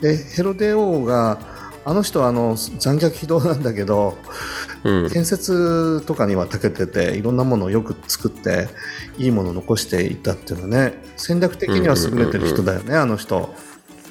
[0.00, 1.38] でヘロデ王が
[1.84, 4.18] あの人はあの残虐非道なんだけど
[4.84, 5.10] うん。
[5.10, 8.68] 建設とかには長けてていろんなものをよく作って
[9.16, 11.02] いいものを残していたっていうのはね。
[11.16, 13.54] 戦略的には優れてる人だよね、あの人。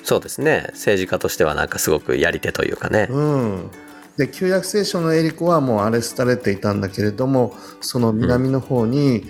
[0.04, 0.67] そうですね。
[0.72, 3.08] 政治家としてはなんかすごくやり手というかね。
[3.10, 3.72] うん、
[4.17, 9.25] で旧約聖書のエリコはもうアレスタれていたんだけれどもその南の方に、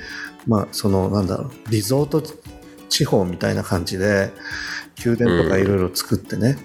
[0.47, 2.23] まあそのなんだろうリゾート
[2.87, 4.31] 地方みたいな感じで
[5.03, 6.57] 宮殿とかいろいろ作ってね、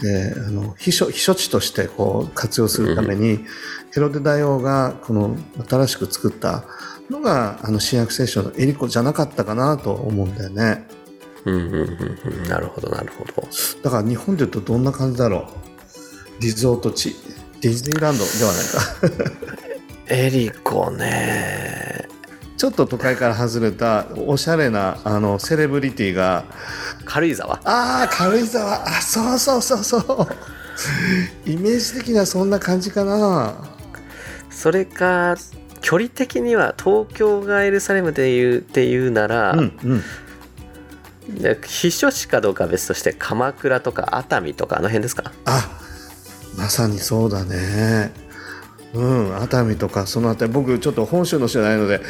[0.00, 3.44] であの避暑避暑地としてこう活用するために、
[3.92, 5.36] ヘロデ大王がこの
[5.68, 6.64] 新しく作った
[7.10, 10.86] のがあの新約聖書のエリコじゃなかったかなと思うんだよね。
[11.44, 12.48] うんうんうんうん。
[12.48, 13.46] なるほどなるほど。
[13.82, 15.48] だから日本でいうとどんな感じだろ
[16.38, 16.42] う？
[16.42, 17.14] リゾート地
[17.62, 19.32] ディズニーランドではないか。
[20.14, 22.06] エリコね。
[22.56, 26.44] ちょっと都会から外れたおしゃれなあのセレブリティが。
[27.04, 27.54] 軽井沢。
[27.64, 28.86] ああ軽井沢。
[28.86, 30.28] あそうそうそうそう。
[31.50, 33.54] イメージ的にはそんな感じかな。
[34.50, 35.36] それか
[35.80, 40.02] 距離的には東京がエルサレムでいうっていうなら、うんうん。
[41.40, 45.32] で避暑地かどうかは別として鎌倉とか熱海とかあの辺ですか？
[45.46, 45.68] あ
[46.56, 48.12] まさにそうだね。
[48.94, 52.02] うん熱海とかその辺り僕ちょっと本州の人じゃないので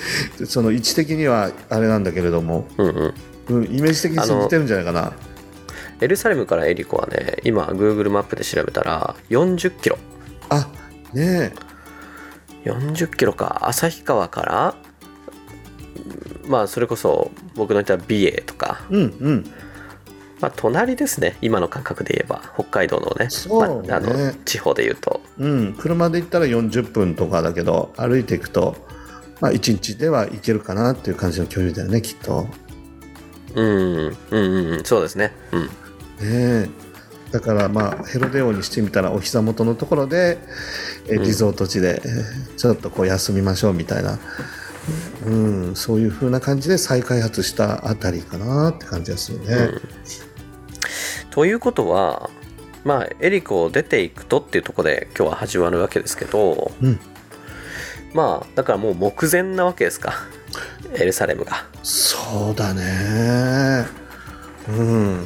[0.46, 3.14] その位置的にはあれなんだけれども、うんうん。
[3.48, 5.12] うん、イメージ的に似てるんじゃないかな。
[6.00, 9.98] エルサレムからエリコはね今 Google マップで調べたら40キロ。
[10.48, 10.68] あ
[11.12, 11.52] ね
[12.64, 13.68] 40キロか。
[13.68, 14.74] 旭川から
[16.44, 18.80] うんまあそれこそ僕の言った美瑛とか。
[18.90, 19.52] えうんうん
[20.42, 21.36] まあ隣ですね。
[21.40, 22.42] 今の感覚で言えば。
[22.54, 23.30] 北海道のね。
[23.30, 23.88] そうね。
[23.88, 25.20] まあ、あの地方で言うと。
[25.38, 28.76] うん、車で行ったら40分とかだけど歩いていくと、
[29.40, 32.48] まあ、1日では行けるかなっていう感じの距離だよねきっと。
[33.54, 33.66] うん。
[34.08, 34.84] うんうんうん。
[34.84, 35.32] そうですね。
[35.52, 35.62] うん。
[35.62, 35.70] ね
[36.22, 36.68] え。
[37.30, 40.38] だからまあヘロデ王にしてみたらお膝元のところで、
[41.08, 41.22] えうん。
[41.22, 44.18] リゾート地で、えーちょっとこう休みましょうみたいな、
[45.26, 49.54] うん、そういう風な感じで再開発したあたりかなって感じですよね。
[49.54, 50.31] うん
[51.32, 52.30] ということは
[52.84, 57.00] まあエリコを出ていくとっていうところで今日は始まるわけですけど、うん。
[58.12, 60.12] まあだからもう目前なわけですか？
[60.94, 61.66] エルサレムが。
[61.82, 63.86] そうだね。
[64.68, 65.16] うん。
[65.16, 65.24] も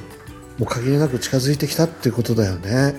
[0.61, 2.95] う限りなく近づいてきたっていうことだよね。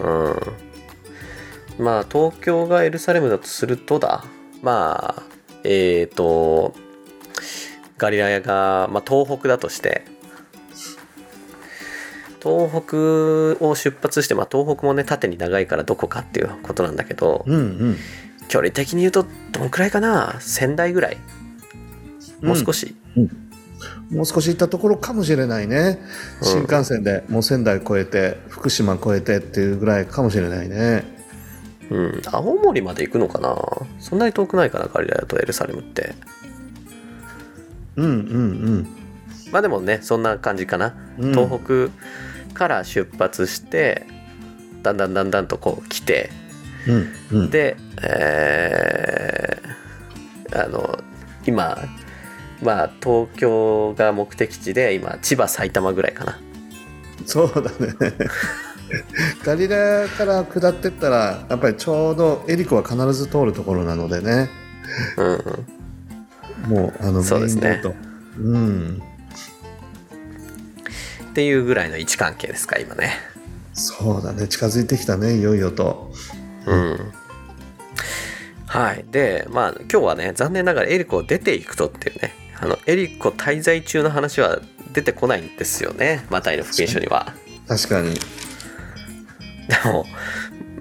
[0.00, 1.84] うん。
[1.84, 4.24] まあ東京がエルサレムだとするとだ。
[4.62, 5.22] まあ
[5.62, 6.74] えっ、と
[7.98, 10.04] ガリラヤが、まあ、東北だとして
[12.42, 17.96] 東北を出発して、まあ、東北もね縦に長いからどこかっていうことなんだけど、うんうん。
[18.48, 20.36] 距離的に言うとどんくらいかな？
[20.40, 21.16] 仙台ぐらい？
[22.42, 22.96] もう少し、
[24.10, 26.00] もう少し行ったところかもしれないね。
[26.40, 26.48] うん。
[26.48, 31.04] 新幹線でもう仙台越えて福島越えてっていうぐらいかもしれないね。
[31.90, 33.56] うん、青森まで行くのかな？
[34.00, 36.14] そんなに遠くないかなガリラヤとエルサレムって。
[37.96, 38.86] うんうん。
[39.52, 41.30] まあでもねそんな感じかな、うん。
[41.32, 41.92] 東北
[42.52, 44.06] から出発して
[44.82, 46.30] だんだんだんだんとこう来て
[46.86, 47.50] うんうん。
[47.50, 49.72] でえー
[50.54, 50.98] あの
[51.46, 51.78] 今
[52.62, 56.38] まあ東京が目的地で今千葉埼玉ぐらいかな。
[57.26, 57.94] そうだね。
[59.44, 64.50] ガリラヤから下ってったらやっぱりちょうどエリコは必ず通るところなのでね。
[65.16, 65.38] うんう
[66.68, 66.70] ん。
[66.70, 67.62] もうあのそうですね。
[67.62, 67.94] メインルート
[68.38, 69.02] うん
[71.32, 73.14] っていうぐらいの位置関係ですか今ね。
[73.72, 74.46] そうだね。
[74.48, 76.12] 近づいてきたねいよいよと。
[76.66, 77.12] うん。
[78.66, 79.04] はい。
[79.10, 82.34] でまあ今日はね残念ながらエリコを出ていくとっていうね。
[82.60, 84.60] あのエリコ滞在中の話は
[84.92, 86.26] 出てこないんですよね。
[86.28, 87.32] マタイの福音書には。
[87.66, 88.10] 確かに。
[88.12, 88.20] で
[89.90, 90.04] も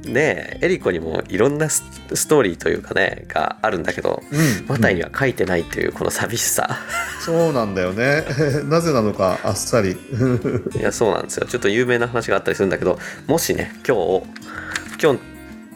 [0.06, 1.84] ねエリコにもいろんなス
[2.14, 4.68] ストーリーというかねがあるんだけどうん。
[4.68, 6.80] マタイには書いてないというこの寂しさ。
[7.24, 8.24] そうなんだよね。
[8.66, 9.92] なぜなのかあっさり。
[10.78, 11.48] いやそうなんですよ。
[11.48, 14.24] ちょっと有名な話があったりするんだけどもしね今日
[15.02, 15.20] 今日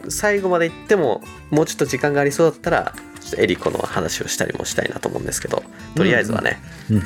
[0.09, 5.63] 最後まで行ってももうちょっと時間がありそうだったらちょっとエリコの話をしたりもしたいなと思うんですけど
[5.95, 6.59] とりあえずはね、
[6.89, 7.03] うん。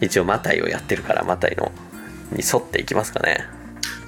[0.00, 1.72] 一応マタイをやってるからマタイの
[2.32, 3.46] に沿っていきますかね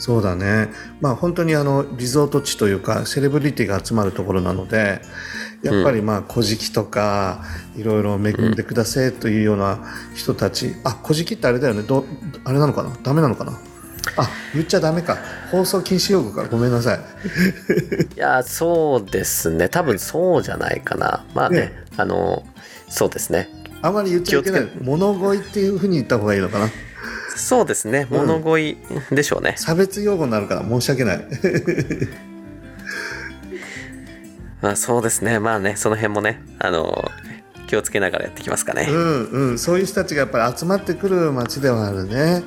[0.01, 0.71] そうだね。
[1.03, 5.03] まあ本当にあのリゾート地というかセレブリティが集まるところなので
[5.63, 7.45] やっぱりまあ古事記とか
[7.77, 9.79] いろいろ恵んでくださいというような
[10.17, 11.83] 人たち、あ古事記ってあれだよね。
[11.83, 12.07] ど
[12.45, 12.97] あれなのかな？
[13.03, 13.53] ダメなのかな？
[14.17, 15.19] あ言っちゃダメか。
[15.51, 16.45] 放送禁止用語か。
[16.45, 17.01] ごめんなさい。
[18.17, 19.69] いやそうですね。
[19.69, 21.27] 多分そうじゃないかな。
[21.35, 21.85] まあねね。
[21.99, 22.43] あの
[22.89, 23.51] そうですね。
[23.83, 24.69] あまり言っちゃいけない。
[24.81, 26.71] 物乞いっていうふうに言った方がいいのかな
[27.37, 28.07] そうですね。
[28.11, 28.27] うん。
[28.27, 28.79] 物乞い
[29.15, 31.25] でしょうね、差別用語になるから申し訳ない。
[34.63, 35.39] まあそうですね。
[35.39, 37.11] まあねその辺もねあの
[37.71, 39.59] 気をつけながらやっていきますかね、うんうん。
[39.59, 42.43] そういう人たちがやっぱり集まってくる街ではあるね。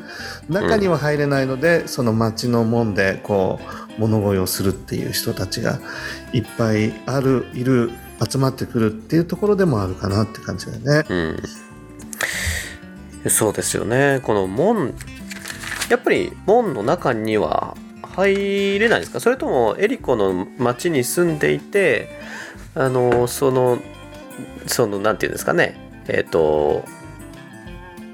[0.49, 3.61] 中には入れないので、その街の門でこ
[3.97, 5.79] う物乞いをするっていう人たちが
[6.33, 7.91] いっぱいあるいる
[8.29, 11.05] 集まってくるっていうところでもあるかなって感じだよね。
[11.09, 11.43] うん、
[13.29, 14.19] そうですよね。
[14.23, 14.93] この門
[15.89, 19.19] やっぱり門の中には入れないですか？
[19.19, 22.09] それともエリコの町に住んでいて
[22.75, 23.79] あのその
[24.67, 25.75] そのなんていうんですかね？
[26.07, 26.83] えっ、と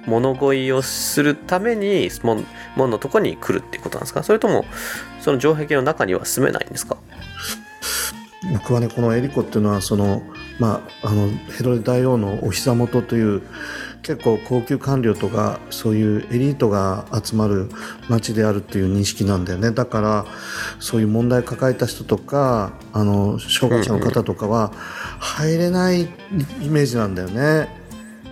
[0.05, 2.45] 物乞いをするために門
[2.75, 4.23] 門のとこに来るっていうことなんですか？
[4.23, 4.65] それとも
[5.21, 6.97] その城壁の中には住めないんですか？
[8.53, 10.23] 僕はねこのエリコっていうのはその
[10.59, 13.41] まああのヘロデ大王のお膝元という
[14.03, 17.69] 結構高級官僚とかそういうエリートが集まる
[18.09, 19.71] 町であるっていう認識なんだよね。
[19.71, 20.25] だから
[20.79, 24.71] そういう問題抱えた人とかあの障害者の方とかは
[25.19, 26.07] 入れないイ
[26.69, 27.69] メージなんだよね。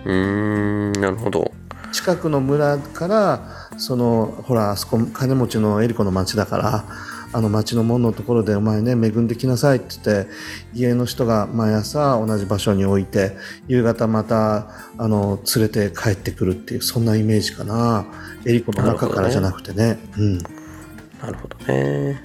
[0.04, 1.52] うーんなるほど。
[1.92, 3.40] 近くの村から
[3.76, 6.84] そのほらあそこ金持ちのエリコの町だから
[7.32, 10.30] あの町の門のところでお前ね恵んできなさいって言って
[10.74, 13.36] 家の人が毎朝同じ場所に置いて
[13.66, 18.06] 夕方またあの連れて帰ってくるっていうそんなイメージかな。
[18.44, 19.98] エリコの中からじゃなくてね。
[20.16, 20.38] うん。
[20.38, 22.22] なるほどね。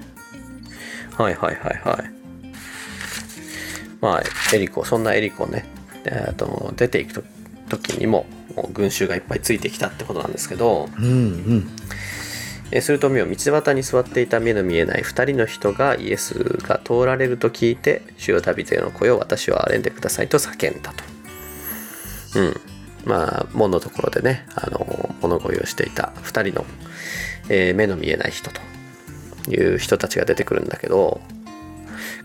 [1.16, 2.14] はいはいはいはい。
[4.00, 4.22] まあ、
[4.54, 5.64] エリコ、そんなエリコね、
[6.04, 7.22] えーと出ていくと
[7.68, 11.70] 時にも、もう群衆がいっぱいついてきたってことなんですけど、うんうん
[12.70, 22.40] えーすると見よ道端に座っていた目の見えない2人の人がイエスが通られると聞いて主よダビデの声を私は憐れんでくださいと叫んだと。
[22.40, 22.60] うん。
[23.04, 26.64] まあ門のところでねあの物乞いをしていた2人の、
[27.48, 28.60] えー目の見えない人と
[29.50, 31.20] いう人たちが出てくるんだけど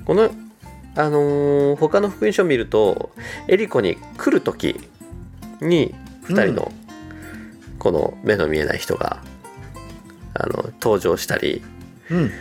[0.06, 0.32] この
[0.96, 3.12] あのー他の福音書を見ると
[3.48, 4.80] エリコに来る時
[5.62, 6.72] に2人の
[7.78, 9.22] この目の見えない人が、
[10.40, 11.62] あの登場したり。
[12.10, 12.32] うん。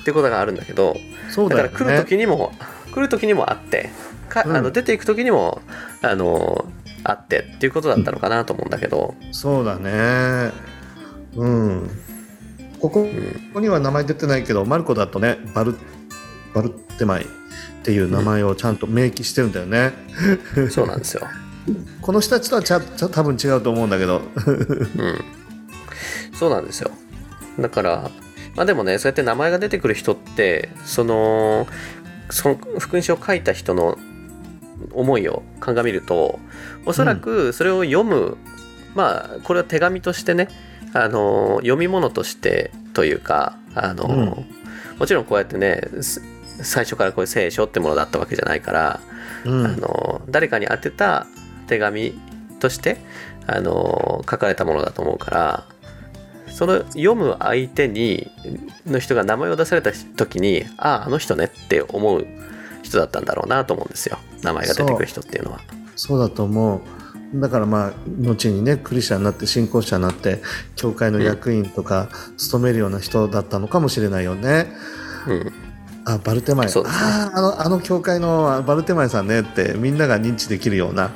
[0.00, 0.96] ってことがあるんだけど
[1.30, 1.68] そうだよね。
[1.70, 2.52] だから来る時にも、
[2.92, 3.90] 来る時にもあって
[4.28, 4.56] か、うん。
[4.56, 5.62] あの出ていく時にも
[6.02, 6.66] あの
[7.04, 10.52] あってっていうことだったのかなと思うんだけど、そうだね。
[11.36, 11.90] うん。
[12.80, 13.08] こここ
[13.54, 15.74] こには名前出てないけどマルコだとねバル
[16.54, 17.26] バルテマイっ
[17.82, 19.92] ていう名前をちゃんと明記してるんだよね、
[20.70, 21.22] そうなんですよ。
[22.02, 24.20] この人たちとはちゃちゃ多分違うと思うんだけど。
[24.46, 25.24] うん、
[26.44, 26.90] そうなんですよ。
[27.58, 28.10] だから
[28.54, 31.66] まあでもねそうやって名前が出てくる人ってその
[32.28, 33.96] その福音書を書いた人の
[34.92, 36.38] 思いを鑑みると
[36.84, 38.36] おそらくそれを読む、
[38.94, 40.48] まあこれは手紙としてね
[40.92, 44.46] あの読み物としてというかあの、うん。
[44.98, 46.20] もちろんこうやってねす
[46.62, 49.00] 最初からこういう聖書ってものだったわけじゃないから、
[49.46, 49.66] うん。
[49.66, 51.26] あの誰かに宛てた
[51.68, 52.12] 手紙
[52.60, 52.98] として
[53.46, 55.73] あの書かれたものだと思うから
[56.54, 58.30] その読む相手に
[58.86, 62.24] の人が名前を出された時にあああの人ねって思う
[62.84, 64.18] 人だったんだろうなと思うんですよ。
[64.42, 65.60] 名前が出てくる人っていうのは。
[65.96, 66.76] そうだと思
[67.34, 67.40] う。
[67.40, 70.40] だからまあ後にねクリスチャンになって信仰者になって
[70.76, 74.68] 教会の役員とか務めるような人だったのかもしれないよね。
[75.26, 75.52] うん。
[76.06, 76.72] あバルテマイ、ね。
[76.86, 81.10] あああのあの教会のあバルテマイさんねってみんなが認知できるような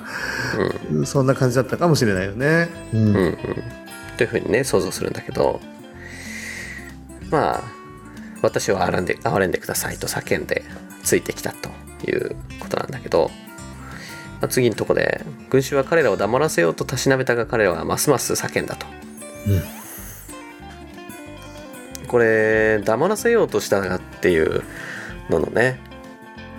[1.05, 2.68] そんな感じだったかもしれないよね。
[2.93, 3.36] うんうんうん、
[4.19, 5.61] というふうにね想像するんだけど
[7.31, 7.64] まあ
[8.43, 10.64] 私は憐れんで憐れんでくださいと叫んで
[11.03, 11.71] ついてきたと
[12.07, 13.31] いうことなんだけど、
[14.41, 18.87] まあ、次のとこで群衆は彼らを黙らせようとたしなめたが彼らはますます叫んだと。
[22.09, 24.62] これ黙らせようとしたっていう
[25.29, 25.79] ののね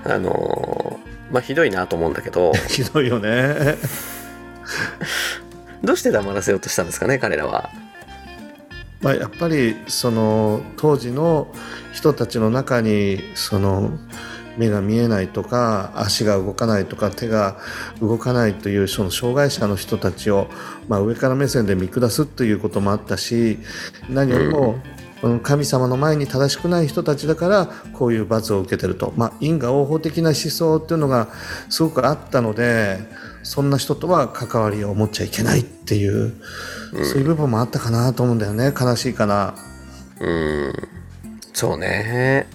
[0.06, 1.00] あの
[1.32, 3.76] まあひどいなと思うんだけど ひどいよね。
[5.84, 7.70] どうして黙らせようとしたんですかね彼らは。
[9.02, 11.48] まあ、やっぱりその当時の
[11.94, 13.92] 人たちの中にその
[14.58, 17.58] 目が見えないとか足が動かないとか手が
[18.02, 20.48] 動かないというその障害者の人たちを、
[20.90, 23.60] まあ、上から目線で見下すということもあったし
[24.10, 25.00] 何よりも、うん
[25.44, 31.28] 神様の前に正しくない人たちだからこういう罰を受けてると、まあ、因果応報的な思想っていうのが
[31.68, 33.00] すごくあったので
[33.44, 36.34] そんな人とは関わりを持っちゃいけないっていう、
[37.04, 38.74] そういう部分もあったかなと思うんだよね。
[38.80, 39.56] 悲しいかな。
[40.20, 40.74] うん。
[41.54, 42.48] そうね。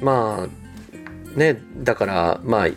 [0.00, 2.68] まあねだからまあ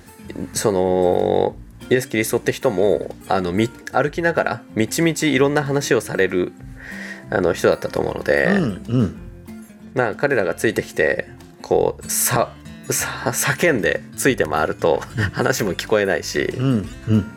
[0.53, 1.55] その
[1.89, 6.53] イエス・キリストって人もあのみ歩きながらみちみちいろんな話をされる
[7.29, 9.15] あの人だったと思うので、うんうん。
[9.93, 11.27] まあ彼らがついてきて
[11.61, 12.51] こうささ
[12.91, 15.01] 叫んでついて回ると
[15.33, 16.43] 話も聞こえないし。
[16.57, 17.31] うんうん。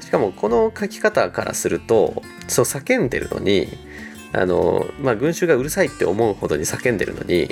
[0.00, 3.68] しかもこの書き方からするとそう叫んでるのに
[4.32, 7.48] あの、まあ、群衆がうるさいって思うほどに叫んでるのに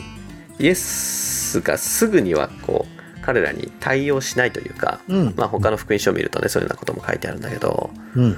[0.58, 5.34] イエスがすぐにはこう彼らに対応しないというか、うん。
[5.36, 8.36] まあ、他の福音書を見るとねそういうようなことも書いてあるんだけど、うん。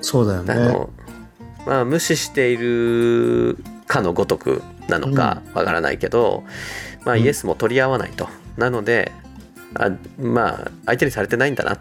[0.00, 0.54] そうだよね。
[0.54, 0.90] あの
[1.66, 3.56] まあ、無視している
[3.86, 6.44] かのごとくなのかわからないけど、
[7.04, 7.22] まあ、うん。
[7.22, 8.28] イエスも取り合わないと。
[8.56, 9.12] なので
[9.74, 11.78] あまあ相手にされてないんだなっ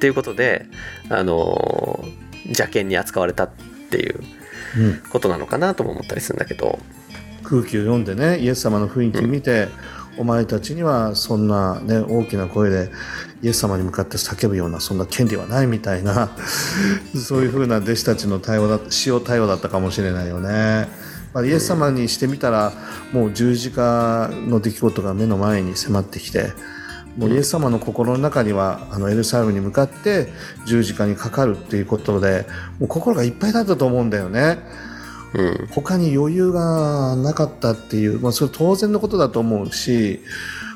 [0.00, 0.66] ていうことで
[1.08, 2.04] あの
[2.44, 3.50] 邪険に扱われたっ
[3.90, 4.20] ていう
[4.76, 5.02] うん。
[5.10, 6.78] ことなのかなとも思ったりするんだけど、
[7.42, 9.68] 空気を読んでねイエス様の雰囲気見て、
[10.18, 12.90] お前たちにはそんな、ね、大きな声で
[13.42, 16.30] イエス様に向かって叫ぶようなそんな権利はないみたいな
[17.16, 20.88] そういうふうな弟子たちの対応だ塩対応だったかもしれないよね。
[21.32, 22.74] まあ、イエス様にしてみたら、
[23.10, 26.52] もう十字架の出来事が目の前に迫ってきて
[27.16, 30.28] もうイエス様の心の中にはあのエルサレムに向かって
[30.66, 32.46] 十字架にかかるっていうことで
[32.78, 34.58] もう心がいっぱいだったと思うんだよね。
[35.34, 40.20] うん他に余裕がなかったっていう、まあ、それ当然のことだと思うし、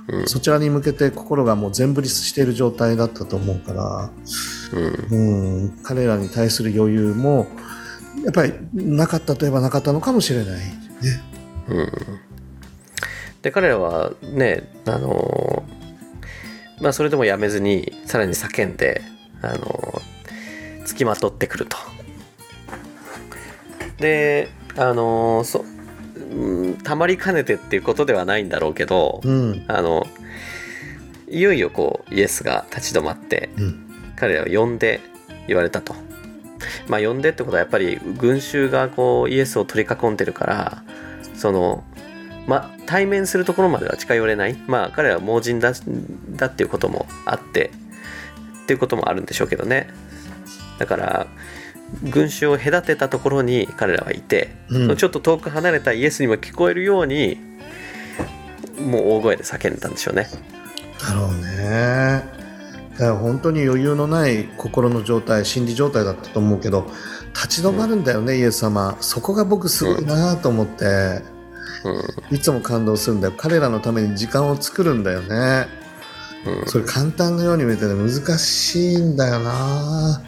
[0.09, 0.27] うん。
[0.27, 4.11] そちらに向けて心がもう全振りしている状態だったと思うから、
[4.73, 5.65] うん。
[5.65, 7.49] うん、彼らに対する余裕も
[8.25, 10.55] やっぱりなかったといえばなかったのかもしれない。
[10.55, 10.63] ね、
[11.69, 11.93] うん。
[13.43, 15.63] で彼らはねあの
[16.81, 19.03] まあそれでもやめずにさらに叫んで
[19.41, 20.03] あの
[20.85, 21.77] 付きまとってくると
[23.99, 29.65] であのそうんたまりかねてっていうことではないんだろうけど、うん。
[29.69, 30.07] あの
[31.29, 33.87] いよいよこうイエスが立ち止まってうん。
[34.17, 35.01] 彼らを呼んで
[35.47, 35.95] 言われたと。
[36.89, 40.83] まあ呼んでってことはやっぱり群衆がこうイエスを取り囲んでるから
[41.35, 41.85] その
[42.47, 44.57] まあ対面するところまでは近寄れない。
[44.67, 45.73] まあ彼らは盲人だ
[46.31, 47.71] だっていうこともあって
[48.65, 49.89] っていうこともあるんでしょうけどね。
[50.79, 51.27] だから
[52.03, 54.97] 群衆を隔てたところに彼らはいて、うん。
[54.97, 57.39] ちょっと遠く離れたイエスにも聞こえるように
[58.81, 60.29] もう大声で叫んだんでしょうね。
[61.01, 62.25] だろうね。
[62.93, 66.91] だから本当に余裕のない心の状態心理状態だったと思うけど
[67.35, 68.97] 立ち止まるんだよね、イエス様。
[69.01, 71.21] そこが僕すごいなと思って、
[72.31, 73.35] いつも感動するんだよ。
[73.37, 75.67] 彼らのために時間を作るんだよね。
[76.47, 76.67] うん。
[76.67, 80.23] それ簡単なように見えてね難しいんだよな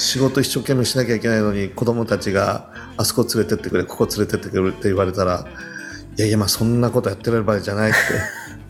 [0.00, 5.46] 仕事一生懸命しなきゃいけないのに子供たちがあそこ連れてってくれここ連れてってくれって言われたら
[6.16, 7.98] いやいやまあそんなことやってる場合じゃないって。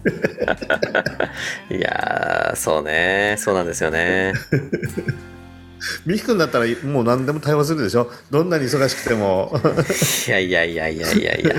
[1.76, 3.37] いやーそうね。
[3.39, 4.33] そうなんですよね。
[6.07, 8.11] ミキ君だったらもう何でも対応するでしょ？
[8.31, 9.53] どんなに忙しくても。
[10.26, 11.55] いやいやいやいやいやいや。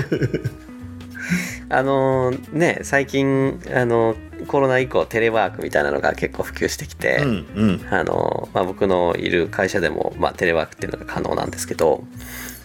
[1.70, 4.14] あのーね最近あの
[4.46, 7.86] コロナ以降テレワークみたいなのが結構普及してきて、うんうん。
[7.90, 12.04] あのまあ、僕のいる会社でも、まあ、テレワークっていうのが可能なんですけど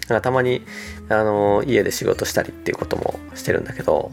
[0.08, 0.62] なんかたまに
[1.10, 4.12] あの家で仕事したりっていうこともしてるんだけど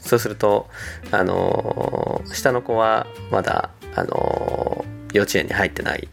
[0.00, 0.68] そうすると
[1.10, 6.08] あの下の子はまだあの幼稚園に入ってない、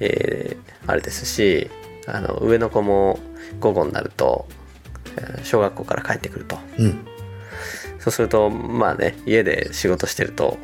[0.00, 1.68] えーあれですし
[2.06, 3.18] あの上の子も
[3.60, 4.48] 午後になると
[5.18, 6.58] えー小学校から帰ってくると。
[6.78, 7.06] うん
[8.08, 10.56] そうするとまあね家で仕事してると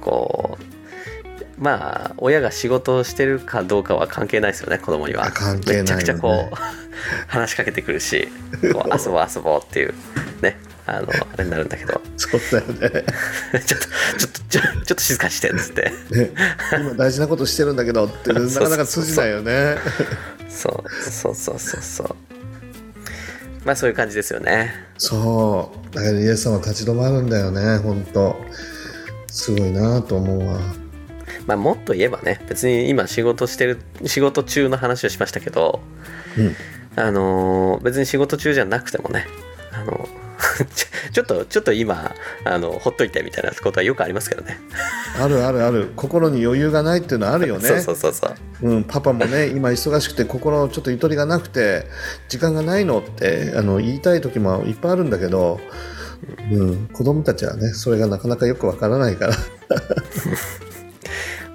[0.00, 5.26] こうまあ親が仕事をしてるかどうかは関係ないですよね子供には。
[5.26, 5.82] あ関係ないよね。
[5.82, 6.54] めちゃくちゃこう
[7.28, 8.28] 話しかけてくるし
[8.72, 9.94] こう 遊ぼう遊ぼうっていう
[10.40, 12.00] ねあのあれになるんだけど。
[12.16, 13.04] そうだよね。
[13.66, 13.88] ちょっと
[14.18, 15.92] ちょっとちょちょっと静かにしてっつって。
[16.12, 16.30] ね
[16.72, 19.76] 今大事なことしてるんだけどってなかなか通じないよね。
[20.48, 22.25] そうそうそうそうそう
[23.66, 24.72] まあそういう感じですよね。
[24.96, 25.94] そう。
[25.94, 27.78] だからイエス様立ち止まるんだよね。
[27.78, 28.36] 本当。
[29.26, 30.60] すごいなと思うわ。
[31.46, 35.80] まあもっと言えばね別に今仕事してる仕事中の話をしましたけど
[36.38, 36.54] うん。
[36.96, 39.26] あのー別に仕事中じゃなくてもね
[39.72, 40.08] あの
[41.12, 42.14] ちょっとちょっと今
[42.44, 44.58] あのほっといてみたいなことはよくありますけどね。
[45.20, 45.90] あるあるある。
[45.96, 47.68] 心に余裕がないっていうのはあるよね。
[47.68, 48.26] そうそうそうそ
[48.62, 48.68] う。
[48.68, 51.86] うん、パパもね 今忙しくて心ちょっとゆとりがなくて
[52.28, 55.60] 時間がないのってあの言いたい時もいっぱいあるんだけど、
[56.52, 59.36] うん、子供たちはねそれがなかなかよくわからないから。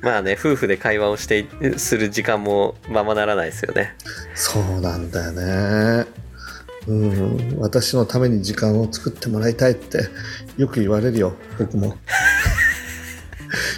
[0.02, 1.46] まあね夫婦で会話をして
[1.78, 3.96] する時間もままならないですよね。
[4.34, 6.06] そうなんだよね、
[6.88, 10.10] うん、私のために時間を作ってもらいたいって
[10.58, 11.96] よく言われるよ僕も。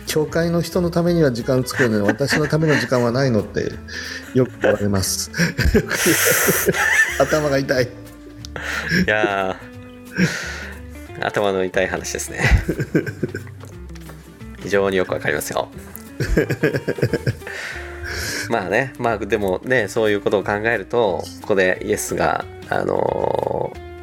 [0.06, 3.72] 教会の人のためには時間作るのに私のための時間はないのって
[4.36, 5.32] よく言われます。
[7.20, 7.84] 頭が痛い。
[7.86, 7.88] い
[9.08, 12.41] やー頭の痛い話ですね。
[14.62, 15.70] 非常によくわかりますよ。
[18.49, 23.93] まあねまあでもねそういうことを考えるとここでイエスがあのー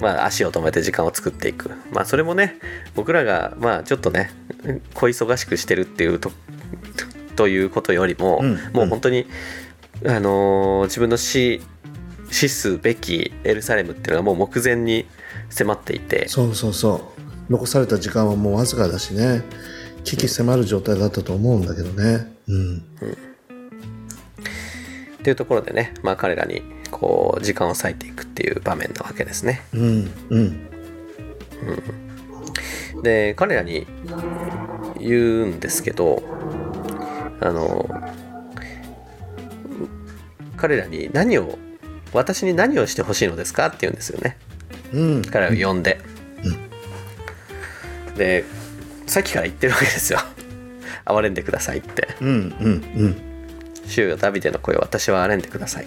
[0.00, 1.70] まあ足を止めて時間を作っていく。
[1.92, 2.58] まあそれもね
[2.96, 4.30] 僕らがまあちょっとね
[4.94, 6.32] 小忙しくしてるっていうと
[7.36, 9.26] ということよりも、うんもう本当に、
[10.04, 11.60] あのー自分の死
[12.32, 15.06] 死すべきエルサレムっていうのがもう目前に
[15.50, 16.28] 迫っていて。
[16.28, 17.12] そうそうそ
[17.48, 17.52] う。
[17.52, 19.42] 残された時間はもうわずかだしね。
[20.04, 22.32] 危機迫る状態だったと思うんだけどね。
[22.48, 22.78] うん。
[22.78, 22.80] っ
[25.22, 26.62] ていうところでね、まあ、彼らに
[26.92, 29.62] こう時間を割いていくっていう場面なわけですね。
[29.74, 30.10] うん。
[30.30, 30.68] うん
[33.02, 33.86] で彼らに
[35.00, 36.22] 言うんですけど
[37.40, 37.88] あの
[40.56, 41.58] 彼らに何を
[42.12, 44.36] 私に何をしてほしいのですかって言うんですよね。
[44.92, 45.22] うん。
[45.22, 45.98] 彼らを呼んで、
[48.16, 48.44] で
[49.06, 50.20] さっきから言ってるわけですよ。
[51.06, 52.08] 憐れんでくださいって。
[52.20, 53.31] うんうん
[53.86, 55.86] 主よダビデの声を私は憐れんでください、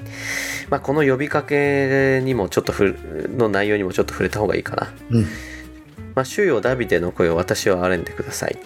[0.70, 2.96] まあ、この呼びかけにもちょっとふ
[3.38, 4.94] の内容にもちょっと触れた方がいいかな。
[5.10, 5.24] うん。
[6.14, 8.58] まあ、主よダビデの声を私は憐れんでください。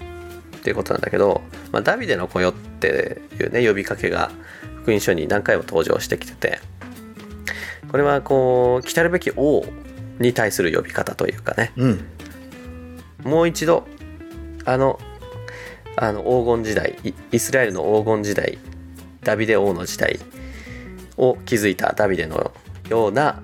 [0.60, 4.30] っていうことなんだけど、まあ、ダビデの声よっていうね呼びかけが
[4.84, 6.60] 福音書に何回も登場してきてて
[7.90, 9.66] これはこう来たるべき王
[10.20, 11.72] に対する呼び方というかね。
[11.78, 12.06] うん。
[13.24, 13.88] もう一度
[14.66, 15.00] あの
[15.96, 18.58] あの黄金時代イイスラエルの黄金時代
[19.24, 20.20] ダビデ王の時代
[21.18, 22.52] を築いたダビデの
[22.90, 23.42] ような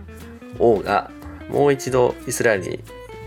[0.59, 1.11] 王が
[1.49, 2.79] もう一度イスラエルに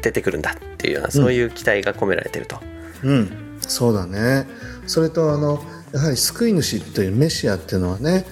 [0.02, 2.58] 出てくるんだっていうようなそういう期待が込められてると、
[3.02, 3.58] うん。
[3.60, 4.46] そうだね。
[4.86, 8.24] それとあのやはり救い主というメシアっていうのはね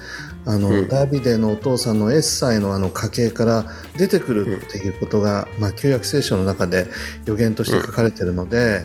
[0.45, 0.89] あの、うん。
[0.89, 6.87] ダビデのお父さんのエッサイのあの家系から出てくるっていうことが、まあ、旧約聖書の中で
[7.27, 8.85] 予言として書かれてるので、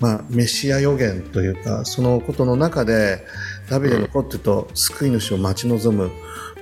[0.00, 3.24] まあ、メシア予言というかそのことの中で
[3.68, 6.10] ダビデの子っていうと救い主を待ち望む、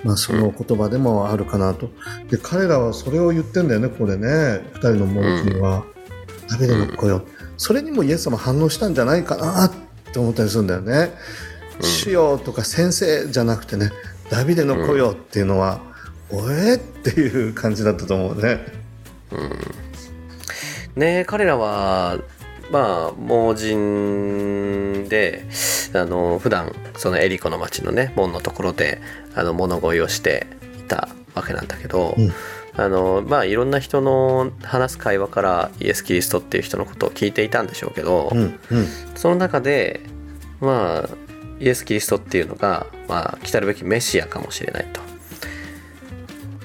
[0.05, 1.91] まあ、その言葉でもあるかなと
[2.31, 5.85] で彼らはそれを言ってんだよねここでね2人の盲人は。
[6.49, 7.23] ダビデの子よ、
[7.57, 9.73] それにもイエス様反応したんじゃないかなっ
[10.13, 11.13] て思ったりするんだよね。
[11.81, 13.91] 主よとか先生じゃなくてね
[14.31, 15.81] ダビデの子よっていうのは、
[16.31, 18.61] おえっていう感じだったと思うね。
[20.97, 22.19] ね彼らは
[22.71, 25.47] まあ盲人で
[25.95, 29.01] あの普段そのエリコの町のね門のところで
[29.35, 30.47] あの物乞いをして
[30.79, 32.33] いたわけなんだけど、うん。
[32.77, 38.87] あのまあいろんな人の話す会話からイエス・キリストっていう人のことを聞いていたんでしょうけど、うんうん。
[39.15, 40.01] その中で
[40.61, 41.09] まあ
[41.61, 45.01] イエス・キリストっていうのが、まあ、来たるべきメシアかもしれないと。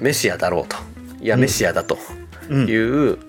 [0.01, 0.77] メシアだろうと。
[1.21, 1.41] いやうん。
[1.41, 1.97] メシアだと
[2.49, 2.67] うん。
[2.67, 3.19] いう、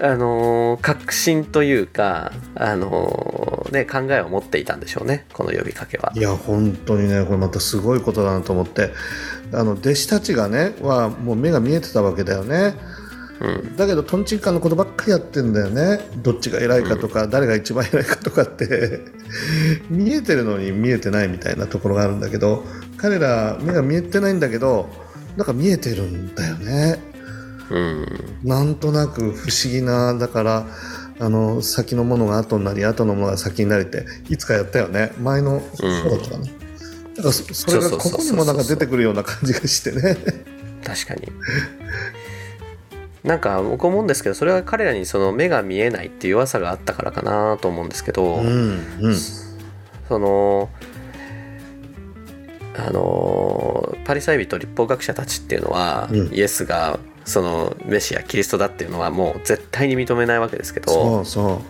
[0.00, 6.12] あのー確信というか、あのーね、考えを持っていたんでしょうねこの呼びかけは。
[6.14, 8.90] いや本当にねこれまたすごいことだなと思って。
[9.52, 12.74] あの弟子たちがねはもう目が見えてたわけだよね。
[13.40, 13.76] うん。
[13.76, 16.00] だけどとんちんかんのことばっかりやってんだよね。
[16.16, 19.00] どっちが偉いかとか、誰が一番偉いかとかって。
[19.90, 22.64] 見えてるのに見えてないみたいなところがあるんだけど
[22.96, 24.88] 彼ら目が見えてないんだけど
[25.36, 27.09] なんか見えてるんだよね
[27.70, 28.06] うん。
[28.42, 30.66] なんとなく不思議なだから
[31.18, 35.12] あの先のものが後になり後のものが先になりっていつかやったよね。
[35.20, 36.52] 前のそうだったかな、だか
[37.24, 40.16] らそそれがここにもなんか出てくるような感じがしてね。
[40.82, 41.30] 確かに。
[43.22, 49.16] なんか僕思うんですけどそれは彼らにその目が見えないっていう弱さがあったからかなと思うんですけど、うんうん。
[50.08, 50.70] その
[52.78, 56.34] あのパリサイ人立法学者たちっていうのは、うん。
[56.34, 56.98] イエスが
[57.30, 61.62] そのメシアキリストだっていうのはもう絶対に認めないわけですけどそうそ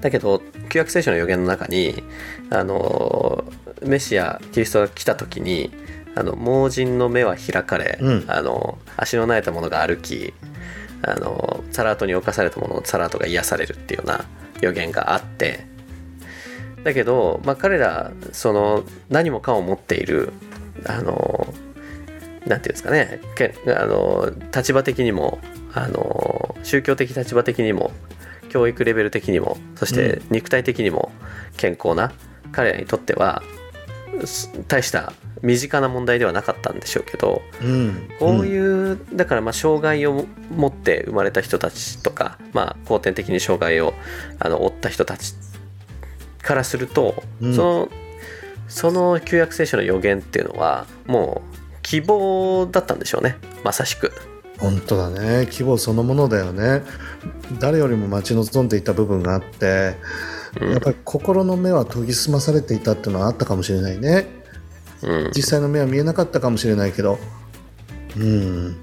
[0.00, 2.02] だけど旧約聖書の予言の中に
[2.50, 3.44] あの
[3.82, 5.70] メシアキリストが来た時に
[6.16, 8.24] あの盲人の目は開かれ、うん。
[8.26, 10.34] あの足の苗えたものが歩き
[11.02, 14.24] あのサラートに侵されたものサラートが癒されるっていうような
[14.60, 15.64] 予言があって
[16.82, 20.32] だけど、まあ、彼らその何もかも持っている
[20.86, 21.46] あの
[22.48, 23.20] なんていうんですかね。
[23.36, 25.38] けあの立場的にも
[25.74, 27.92] あの宗教的立場的にも
[28.48, 31.12] 教育レベル的にもそして肉体的にも
[31.56, 32.12] 健康な
[32.52, 33.42] 彼らにとっては
[34.24, 43.94] す大した身近な問題ではなかったんでしょうけどう、うん、こういう、だからまあ障害を持って生まれた人たちとか、まあ、後天的に障害を
[44.40, 45.34] あの負った人たち
[46.42, 47.54] からすると、うん。
[47.54, 47.88] その
[48.68, 51.57] その旧約聖書の予言っていうのはもう
[51.88, 53.38] 希望だったんでしょうね。
[53.64, 54.12] まさしく。
[54.58, 55.46] 本当だね。
[55.50, 56.82] 希望そのものだよね。
[57.58, 59.94] 誰よりも待ち望んでいた部分があって、
[60.60, 60.70] うん。
[60.72, 64.26] やっぱり心の目は研ぎ澄まされていたっていうのはあったかもしれないね。
[65.02, 65.30] うん。
[65.34, 67.18] 実際の目は見えなかったかもしれないけど。
[68.18, 68.76] うん。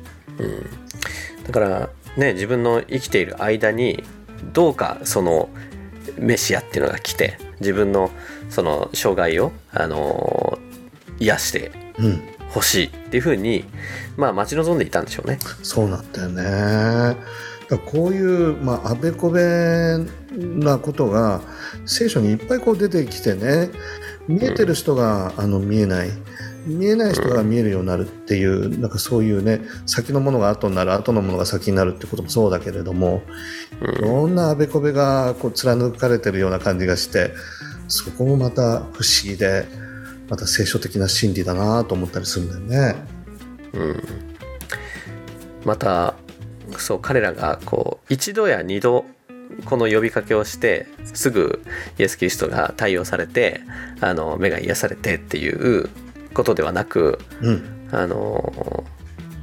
[1.46, 4.04] だからね自分の生きている間に
[4.52, 5.50] どうかその
[6.18, 8.10] メシアっていうのが来て自分の
[8.50, 10.58] その障害を、あの
[11.20, 11.72] 癒して
[12.56, 13.66] うんほしいっていうふうに
[14.16, 15.40] まあ待ち望んでいたんでしょうね。
[15.62, 17.18] そうなんだよね。
[17.92, 19.98] こういう、まあ、あべこべ
[20.38, 21.42] なことが
[21.86, 23.72] 聖書にいっぱいこう出てきてね。
[24.28, 26.10] 見えてる人が、あの見えない。
[26.66, 33.22] 見えない人が見えるようになるっていう、なんかそういうね先のものが後になる後のものが先になるってこともそうだけれども、
[33.82, 37.34] いろんなあべこべがこう貫かれてるような感じがして
[37.88, 39.68] そこもまた不思議で
[40.30, 42.96] また聖書的な真理だなと思ったりするんだよね。
[43.74, 44.04] うん、
[45.66, 46.16] また
[46.78, 49.06] そう彼らがこう一度や二度
[49.66, 51.62] この呼びかけをしてすぐ
[52.00, 53.62] イエス・キリストが対応されて
[54.02, 55.90] あの目が癒されてっていう
[56.34, 57.72] ことではなくうん。
[57.92, 58.84] あの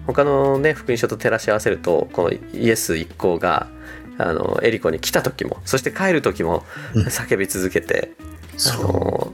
[0.06, 3.68] 他のね福音書と照らし合わせるとこのイエス一行が
[4.18, 6.64] あのエリコに来た時もそして帰る時も
[6.94, 7.06] うん。
[7.06, 8.12] 叫び続けて、
[8.56, 8.82] あそう。
[8.82, 9.32] の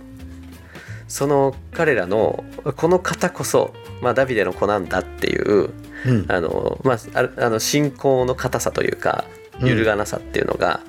[1.09, 2.45] その彼らの
[2.77, 5.71] この方こそ、まあ、ダビデの子なんだっていう
[6.07, 6.27] うん。
[6.29, 6.99] あの、まあ、
[7.39, 9.25] あの信仰の硬さというか
[9.61, 10.81] 揺るがなさっていうのが、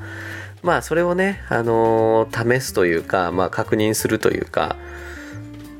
[0.61, 4.75] まあそれをね、あの試すというか、まあ、確認するというか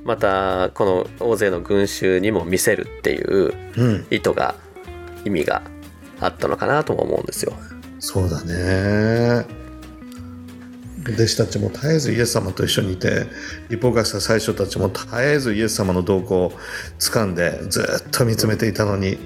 [0.04, 4.08] またこの大勢の群衆にも見せるっていううん。
[4.10, 4.56] 意図が
[5.26, 5.62] 意味が
[6.20, 7.54] あったのかなとも思うんですよ。
[8.00, 9.46] そうだね
[11.04, 13.26] 弟子たちも絶えずイエス様と一緒にいて
[13.70, 16.52] 立法学者最初たちも絶えずイエス様の動向を
[17.00, 19.18] 掴んでずっと見つめていたのに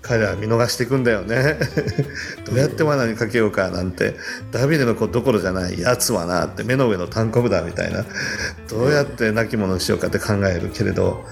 [0.00, 1.58] 彼らは見逃していくんだよね。
[2.46, 4.16] どうやって罠にかけようかなんて
[4.52, 8.04] ダビデの子どころじゃないやつはなって目の上の単行だみたいな。
[8.68, 11.24] どうやって亡き者にしようかって考えるけれど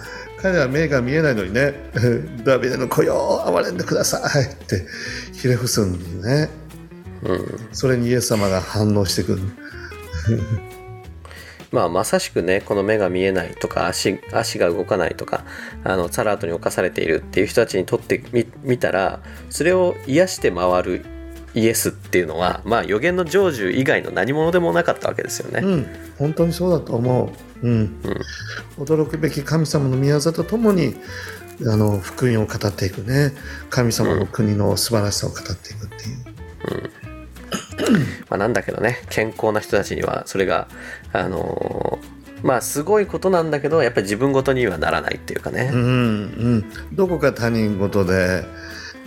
[0.43, 1.91] 彼らは目が見えないのにね
[2.45, 4.87] 「ダビデの子よ憐れんでください」って
[5.32, 6.51] ひれ伏すんだよね。
[7.22, 7.61] うん。
[7.72, 9.41] それにイエス様が反応してくる
[11.72, 15.44] まあまさしくねこの目が見えないとか足足が動かないとか
[15.84, 19.20] あのサラートに侵されているっていう人たちにとってみ見たら
[19.50, 21.04] それを癒して回る
[21.54, 25.60] イエスっていうのはまあ予言の成就以外の何者でもなかったわけですよね。
[25.64, 25.86] うん。
[26.18, 27.96] 本当にそうだと思う、うん。
[28.78, 30.94] 驚くべき神様の宮座とともに
[31.66, 33.32] あの福音を語っていくね。
[33.70, 36.12] 神様の国の素晴らしさを語っていくってい
[36.84, 37.05] う、
[38.28, 40.68] まあ、なんだけどね健康な人たちにはそれが
[41.12, 45.70] あのーまあすごいことなんだけどやっぱり自分ごとにはならないっていうかね。
[45.72, 48.44] うんうん、どこか他人事で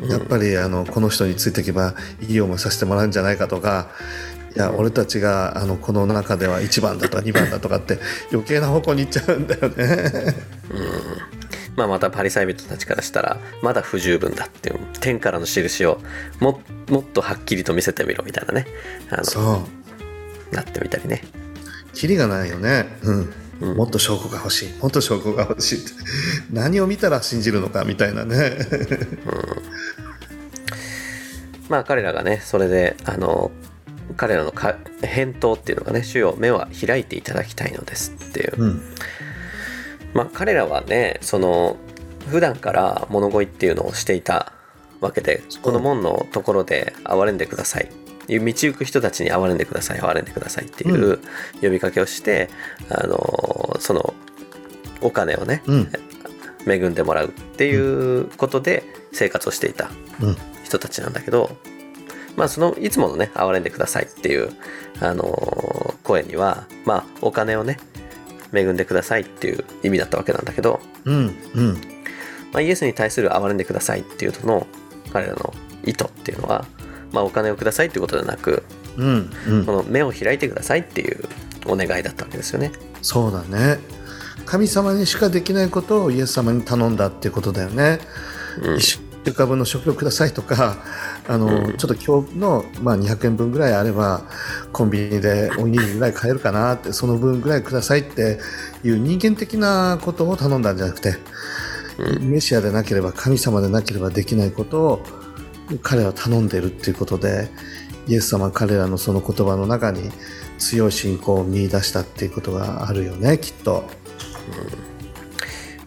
[0.09, 3.89] やっぱりあのこの人についていけばいい思いさせてもらうんじゃないかとか
[4.55, 7.99] いや俺たちがあのこの中では1番だとか2番だとかって
[8.31, 10.35] 余計な方向に行っちゃうんだよね。
[11.79, 16.01] まあ、またパリサイ人たちからしたらまだ不十分だっていう天からの印を
[16.41, 16.59] も
[16.89, 18.67] もっとはっきりと見せてみろみたいなね。
[19.09, 19.39] あのそ
[20.51, 20.55] う。
[20.55, 21.23] なってみたりね。
[21.93, 22.85] キリがないよね、
[23.61, 23.77] うん。
[23.77, 24.73] もっと証拠が欲しい。
[24.81, 25.93] もっと証拠が欲しいって。
[26.51, 28.57] 何を見たら信じるのかみたいなね。
[31.69, 33.51] まあ彼らがねそれであの
[34.17, 38.81] 彼らのか返答っていうのがね主よ目は開いていただきたいのですっていう、うん
[40.13, 41.77] まあ彼らはねその
[42.27, 44.53] 普段から物乞いっていうのをしていた
[45.01, 47.89] わけでこの門のところで憐れんでください。
[48.27, 51.19] 道行く人たちに憐れんでください憐れんでくださいっていうう
[51.61, 52.49] 呼びかけをして、
[52.89, 54.13] あのその
[55.01, 55.91] お金をねうん。
[56.67, 58.83] 恵んでもらうっていうことで
[59.13, 59.89] 生活をしていた
[60.21, 60.37] うん。
[60.63, 61.57] 人たちなんだけど、
[62.35, 64.51] まあそのいつものね憐れんでくださいっていう、
[64.99, 67.77] あのー声にはまあお金をね
[68.53, 71.73] 恵んでくださいっていう意味だったわけなんだけど、うんうん。
[72.51, 74.67] まあ、イエスに対する憐れんでくださいっていうのの
[75.11, 75.53] 彼らの
[75.85, 76.65] 意図っていうのは、
[77.11, 78.63] まあ、お金をくださいっていうことではなく
[78.97, 79.65] うんうん。
[79.65, 81.23] この目を開いてくださいっていう
[81.65, 82.71] お願いだったわけですよね。
[83.01, 83.79] そうだね。
[84.45, 87.99] 神様にしかできないことをイエス様に頼んだっていうことだよね、
[88.63, 88.77] うん。
[88.77, 90.77] 一週間分の食料くださいとか
[91.27, 94.23] あの、ちょっと今日の、まあ、200円分ぐらいあれば
[94.71, 98.39] コンビニでおにぎりぐらい買えるかなってその分ぐらいくださいって
[98.83, 101.15] いう人間的なことを頼んだんじゃなくて、
[102.21, 105.03] メシアでなければ神様でなければできないことを
[105.83, 107.49] 彼は頼んでるっていうことで
[108.07, 110.09] イエス様は彼らのその言葉の中に
[110.57, 113.83] 強い信仰を見出したっていうことがあるよねきっと。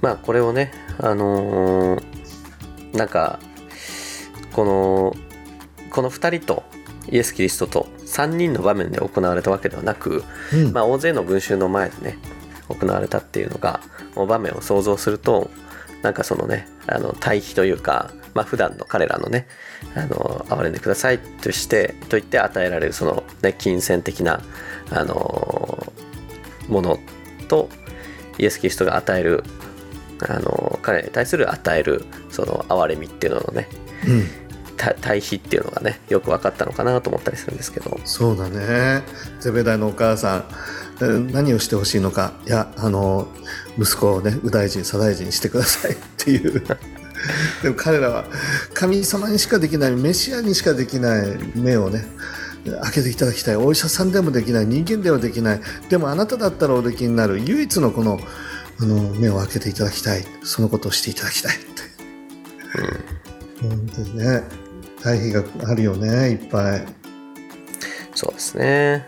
[0.01, 2.12] まあこれをねあのー
[2.93, 3.39] なんか
[4.53, 5.17] この
[5.91, 6.63] この2人と
[7.11, 10.73] イエス・キリストと3人の場面で行われたわけではなく、うん。
[10.73, 12.19] まあ、大勢の群衆の前でね
[12.69, 13.81] 行われたっていうのが
[14.15, 15.51] もう場面を想像すると
[16.03, 19.47] なんかそのねあの対比というか、まあ普段の彼らのね
[19.95, 24.43] あの憐れんでくださいとしてと言って与えられるその、ね、金銭的な
[24.91, 25.93] あの
[26.69, 26.99] もの
[27.49, 27.69] と
[28.39, 29.45] イエス・キリストが与える
[30.29, 33.69] あの彼らに対する与えるその憐れみっていうののね
[34.07, 34.43] うん。
[34.77, 38.01] た対比っていうのがねよく分かったのかなと思ったりするんですけど。
[38.05, 39.03] そうだね。
[39.41, 40.45] ゼベダイのお母さん
[41.01, 42.33] えー何をしてほしいのか。
[42.47, 43.29] いやあの
[43.79, 45.93] 息子をね右大臣左大臣にしてください。
[45.95, 46.63] っていう。
[47.63, 48.25] でも彼らは
[48.75, 52.05] 神様にしかできないメシアにしかできない目をね
[52.83, 53.57] 開けていただきたい。
[53.57, 55.61] お医者さんでもできない人間ではできない。
[55.89, 57.41] でもあなただったらおできになる。
[57.41, 58.21] 唯一のこの
[58.83, 60.25] あの目を開けていただきたい。
[60.43, 61.57] そのことをしていただきたい。
[61.57, 61.67] って、
[63.61, 64.43] 本当にね。
[65.01, 66.85] 対比があるよねいっぱい。
[68.15, 69.07] そうですね。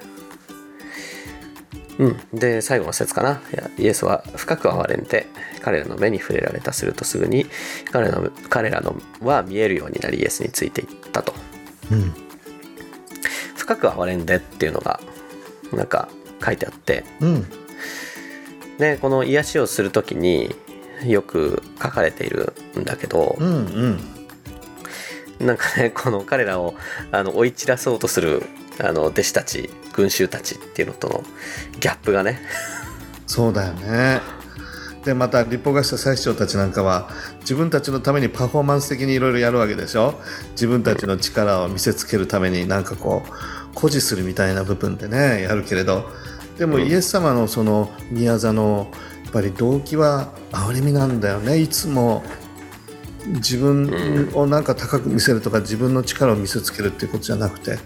[1.98, 2.38] うん。
[2.38, 3.42] で最後の説かな。
[3.76, 5.26] イエスは深く憐れんで
[5.60, 7.46] 彼らの目に触れられたするとすぐに
[7.90, 11.34] 彼らの彼らのは見えるようになりイエスについていったと。
[11.90, 12.12] うん。
[13.56, 15.00] 深く憐れんでっていうのが
[15.72, 16.08] なんか
[16.44, 17.63] 書いてあってうん
[18.78, 20.54] でこの癒しをする時に
[21.04, 25.46] よく書かれているんだけどうんうん。
[25.46, 26.74] なんかねこの彼らを
[27.10, 28.42] あの追い散らそうとする
[28.80, 31.22] あの弟子たち群衆たちっていうのとの
[31.80, 32.40] ギャップがね。
[33.26, 34.20] そうだよね。
[35.04, 37.10] でまた立法学者最長たちなんかは
[37.40, 40.14] 自分たちのためにパフォーマンス的にいろいろやるわけでしょ？
[40.52, 43.28] 自分たちの力を見せつけるためになんかこう
[43.74, 46.08] 誇示するみたいな部分でねやるけれど
[46.58, 48.90] でもイエス様のその宮座の
[49.24, 51.58] やっぱり動機は憐れみなんだよね。
[51.58, 52.22] いつも
[53.26, 57.78] 自分をなんか高く見せるとか自分の力を見せつけるっていうことじゃなくて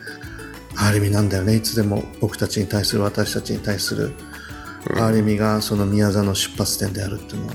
[0.75, 1.55] 憐れみなんだよね。
[1.55, 4.13] いつでも僕たちに対する私たちに対する
[4.87, 7.55] 憐れみがその宮座の出発点であるっていうのは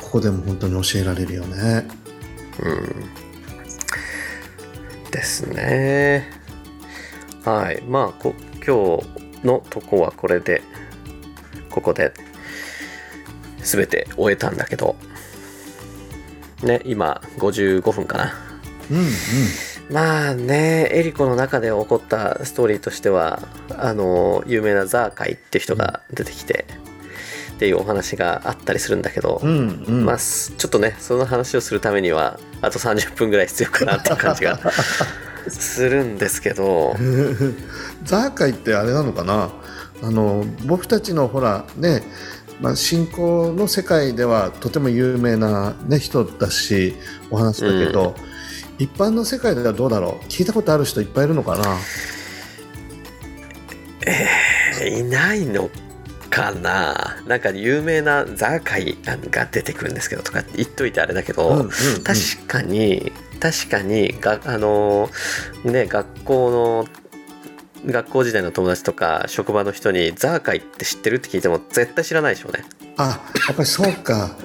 [0.00, 1.86] ここでも本当に教えられるよね。
[5.10, 6.30] ですね。
[7.44, 7.82] はい。
[7.82, 8.34] まあこ
[8.66, 10.62] 今日のとこはこれで
[11.70, 12.12] ここで
[13.62, 14.96] 全て終えたんだけど。
[16.62, 18.34] ね今55分かな。
[18.90, 19.06] うんうん。
[19.90, 23.42] まあねエリコの中で起こったストーリーとしては
[23.76, 26.66] あの有名なザーカイって人が出てきて、
[27.54, 30.04] っていうお話があったりするんだけど、うんうん。
[30.04, 34.58] まあすちょっとねその話をするためにはあと30分ぐらい必要かなっていう感じが
[35.48, 36.94] するんですけど。
[38.04, 39.50] ザーカイってあれなのかな？
[40.02, 42.02] あの僕たちのほらね、
[42.60, 46.94] まあ、信仰の世界ではとても有名な、ね、人だし
[47.30, 48.14] お話だけど、
[48.78, 50.26] 一般の世界ではどうだろう？
[50.26, 51.78] 聞いたことある人いっぱいいるのかな？
[54.86, 55.70] いないの
[56.30, 57.16] かな？
[57.26, 58.96] なんか有名なザーカイ
[59.30, 61.70] が出てくるんですけどとか言っといてあれだけど、うんうんうん。
[62.04, 63.10] 確かに
[63.40, 65.08] 確かにがあの
[65.64, 66.86] ね学校の
[67.90, 72.64] 学校時代の友達とか職場の人にザーカイって知ってるって聞いても絶対知らないでしょうね。
[72.96, 74.36] あやっぱりそうか。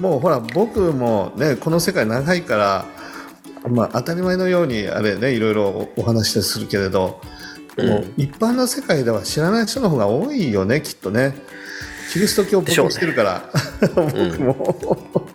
[0.00, 2.86] もうほら僕もねこの世界長いから、
[3.68, 7.20] まあ、当たり前のようにあれねいろいろお話しするけれど、
[7.76, 7.88] うん。
[7.88, 11.34] もう一般の世界では知らない人の方が多いよねきっとね。
[12.12, 13.50] キリスト教僕もしてるから、
[13.94, 15.28] 僕も、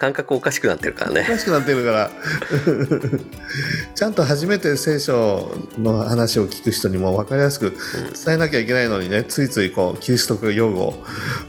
[0.00, 2.10] 感覚おかしくなってるからおねかしくなってるから。
[3.94, 7.76] ちゃんと初めて聖書の話を聞く人にも分かりやすく
[8.24, 11.04] 伝えなきゃいけないのにねついついこうキリスト教用語を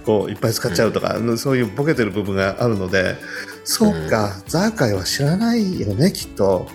[0.05, 3.15] こういっぱい使っちゃうとか、そういうボケてる部分があるので
[3.63, 6.67] そうか、ザーカイは知らないよねきっと。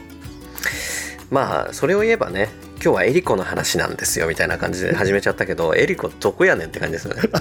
[1.31, 7.23] まあそれを言えばね今日はエリコの話なんですよみたいな感じで始めちゃったけど エリコどこやねんって感じですよね。
[7.33, 7.41] ま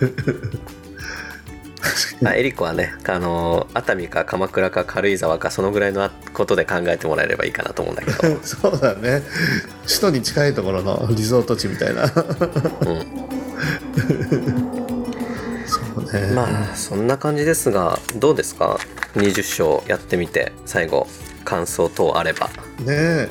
[2.24, 9.22] あ、エリコはねあの熱海か鎌倉か軽井沢かそのぐらいのことで考えてもらえればいいかなと思うんだけど、 そうだね。
[9.86, 12.02] 首都に近いところのリゾート地みたいな。
[12.02, 12.08] うん、
[15.66, 18.78] そうね、まあそんな感じですがどうですか
[19.14, 21.06] ？20章やってみて最後
[21.44, 22.48] 感想等あれば。
[22.80, 23.28] ねえ。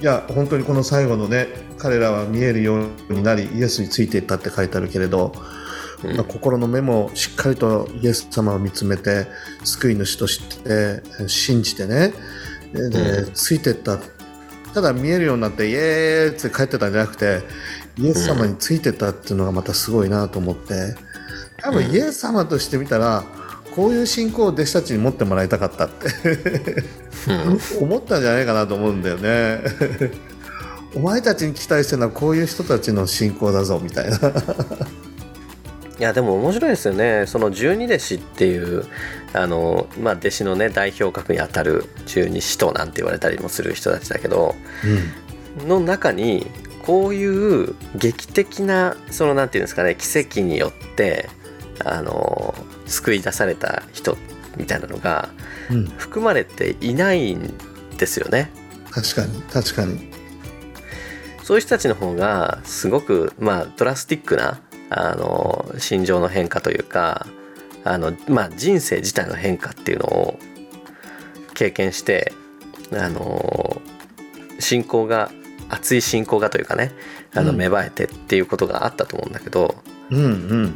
[0.00, 1.48] いや本当にこの最後のね
[1.78, 5.32] 彼らは見えるようになりイエスについていったって書いてあるけれど、
[6.04, 6.16] うん。
[6.16, 9.26] まあ心の目もしっかりとイエス様を見つめて
[9.64, 12.12] 救い主として信じてね。
[12.72, 13.32] ででうん。
[13.32, 13.98] ついていった。
[14.74, 17.40] ただ見えるようになってイエーイって帰ってたんじゃなくて
[17.96, 20.94] イエス様についてったっていうのがまたすごいなと思って。
[21.58, 21.92] 多分うん。
[21.92, 23.24] イエス様としてみたら
[23.74, 26.08] こういう信仰を弟子たちに持ってもらいたかったって。
[27.28, 27.58] うん。
[27.84, 29.60] 思ったんじゃないかなと思うんだよね。
[30.94, 34.18] お前たちに期待してるのはこういう人たちの信仰だぞみたいな。
[35.98, 38.84] いやでも面白いですよねその十二弟子っていう
[39.32, 44.54] あの、まあ、弟子のね代表格にあたる十二使徒なんて言われたりもする人たちだけど
[45.66, 46.46] の中に
[46.84, 51.30] こういう劇的なそのなんていうんですかね奇跡によって
[51.84, 52.54] あの
[52.86, 54.16] 救い出された人
[54.56, 55.30] みたいなのが
[55.70, 57.54] うん、うん、含まれていないん
[57.98, 58.50] ですよね。
[58.90, 60.10] 確かに確かに。
[61.42, 64.60] そういう人たちの方がすごくまあドラスティックな
[64.90, 67.26] あの心情の変化というか
[67.84, 70.38] あの、まあ、人生自体の変化っていうのを
[71.54, 72.32] 経験して
[72.92, 73.80] あの
[74.60, 75.30] 信仰が
[75.68, 76.92] 熱い信仰がというかね
[77.34, 79.74] あのうん芽生えてっていうことがあったと思うんだけど、
[80.10, 80.30] うんうん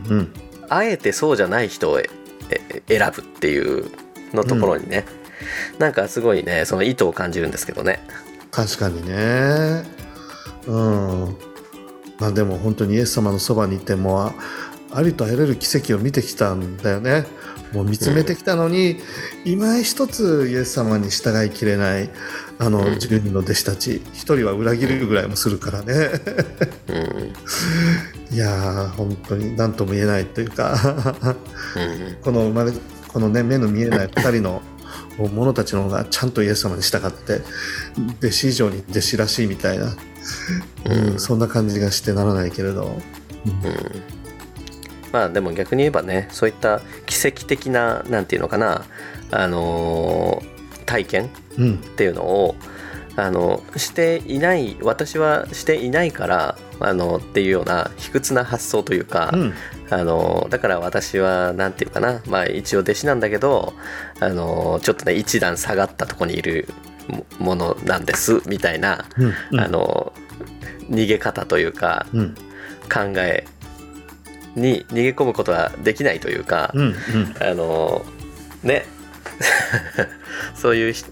[0.09, 0.33] うん。
[0.69, 2.11] あえてそうじゃない人をえ
[2.89, 3.91] え選ぶっていう
[4.35, 5.05] のところにね、
[5.79, 8.01] なんかすごいねその意図を感じるんですけどね。
[8.51, 9.85] 確かにね。
[10.67, 11.37] うん。
[12.21, 14.35] まあでも本当にイエス様のそばにいてもあ
[14.93, 17.25] ありとあらゆる奇跡を見てきたんだよね。
[17.73, 18.97] もう見つめてきたのに、
[19.45, 22.11] 今一つイエス様に従いきれない
[22.59, 22.85] あのうん。
[22.95, 24.03] 10人の弟子たち。
[24.13, 26.11] 一人は裏切るぐらいもするからね。
[26.89, 28.35] うん。
[28.35, 31.15] いやー本当に何とも言えないというか。
[31.77, 32.17] うん。
[32.21, 32.73] この生まれ
[33.07, 34.63] このね目の見えない2人の
[35.19, 37.43] 者たちの方がちゃんとイエス様に従って
[38.19, 39.95] 弟子以上に弟子らしいみたいな、
[40.85, 41.19] うん。
[41.19, 43.55] そんな感じがしてならないけれど、うん。
[45.13, 48.85] まあでも逆に言えばねそういった奇跡的ななんていうのか na
[49.33, 51.29] あのー体験っ
[51.59, 51.79] うん。
[51.79, 52.57] ていうのを
[53.17, 59.55] あのしていない私はしていないからあのっていうような卑屈な発想というか、うん。
[59.91, 63.75] あのだから私はなんていうかなまあ一応弟子なんだけど
[64.21, 66.69] あのちょっとね一段下がったところにいる
[67.11, 69.61] もものなんですみたいな、うんうん。
[69.61, 70.13] あの
[70.89, 72.35] 逃げ方というかうん。
[72.93, 73.47] 考え
[74.57, 76.95] に逃げ込むことはできないというか、うんうん。
[77.41, 78.05] あの
[78.63, 78.85] ね。
[80.55, 81.05] そういうひ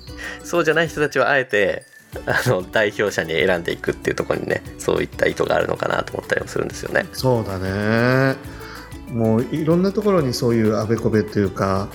[0.42, 1.84] そうじゃない人たちはあえて
[2.26, 7.06] あの代表者に選んでいくっていうところにねそういった意図があるのかなと思ったりもするんですよね。
[7.12, 8.36] そうだね。
[9.12, 11.88] もういろんなところにそういうあべこべっていうか、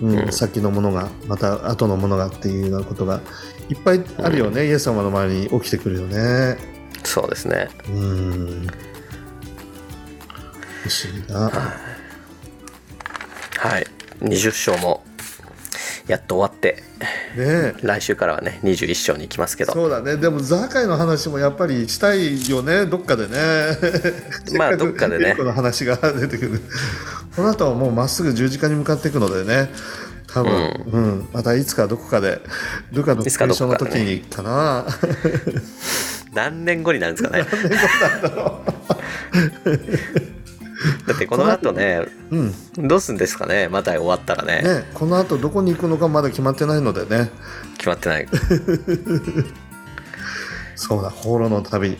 [0.00, 0.18] うん。
[0.18, 0.32] うん。
[0.32, 3.20] 先のものがまた後のものがっていうようなことが
[3.68, 6.58] いっぱいあるよね、イエス様の周りに起きてくるよね。
[7.04, 7.68] そうですね。
[7.88, 8.66] うん。
[10.82, 11.50] 不思議な
[13.58, 13.86] はい。
[14.20, 15.02] 20章も
[16.06, 16.82] やっと終わって
[17.36, 19.72] ね来週からはね21章に行きますけど。
[19.72, 20.16] そうだね。
[20.16, 22.86] でもザーカイの話もやっぱりしたいよね。
[22.86, 23.36] どっかでね。
[24.58, 25.28] まあどっかでね。
[25.28, 26.60] エリコの話が出てくる。
[27.34, 29.70] この後はもうまっすぐ十字架に向かっていくのでね。
[30.26, 31.28] 多分、うん。
[31.32, 32.40] またいつかどこかで
[32.92, 34.86] ルカのいつか復唱の時にかな。
[36.34, 37.46] 何年後になるんですかね。
[38.22, 38.60] だ
[41.12, 42.54] ってこの後ねうん。
[42.88, 44.62] どうすんですかねまた終わったらね。
[44.62, 47.30] ねこの後どこに行くのかまだ決まってないのでね。
[47.76, 48.28] 決まってない。
[50.76, 51.96] そうだ放浪の旅。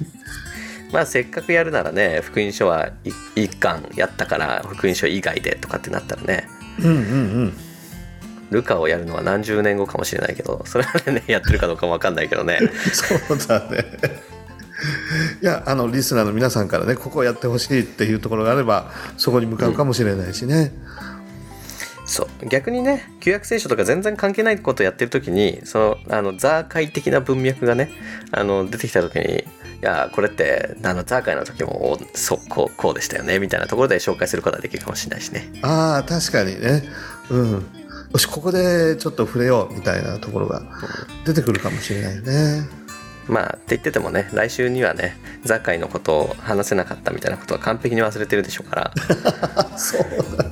[0.92, 2.90] まあせっかくやるならね福音書は
[3.34, 6.48] い一巻やったから福音書以外でとかってなったらね。
[6.80, 6.96] うんうんう
[7.44, 7.52] ん。
[8.50, 12.60] ルカをやるのは何十年後かもしれないけどそれまでねやってるかどうかも分かんないけどね。
[12.92, 14.33] そうだね。
[15.42, 20.72] いやあのリスナーの皆さんからねここをやってほしいっていうところがあればそこに向かうかもしれないしね、
[22.06, 22.48] そう。
[22.48, 27.90] 逆にね旧約聖書とか全然関係ないことやってる時にそのあのザーカイ的な文脈がね
[28.32, 29.42] あの出てきた時にい
[29.80, 35.50] やこれってあのザーカイの時もおそうこうこうでしたよねみたいなところで紹介することができるかもしれないしね。
[35.62, 36.82] ああ確かにね。
[37.30, 37.52] うん。
[38.12, 40.62] よしここでちょっと触れようみたいなところが
[41.24, 42.83] 出てくるかもしれないね
[43.28, 48.92] まあって言っててもね来週にはねザーカイのことを話せなかったみたいなことは完璧に忘れてるでしょうから。
[49.78, 50.02] そう
[50.36, 50.44] だ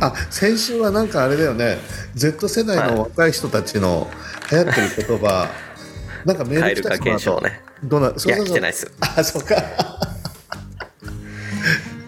[0.00, 1.78] あ先週はなんかあれだよね。
[2.14, 4.10] Z 世代の若い人たちの
[4.50, 5.48] 流行ってる言葉、
[6.26, 7.60] なんかメール来た蛙化現象ね。
[7.84, 8.46] どうなそういやそう。
[8.46, 8.90] そう来てないっす。
[9.00, 9.54] あそうか。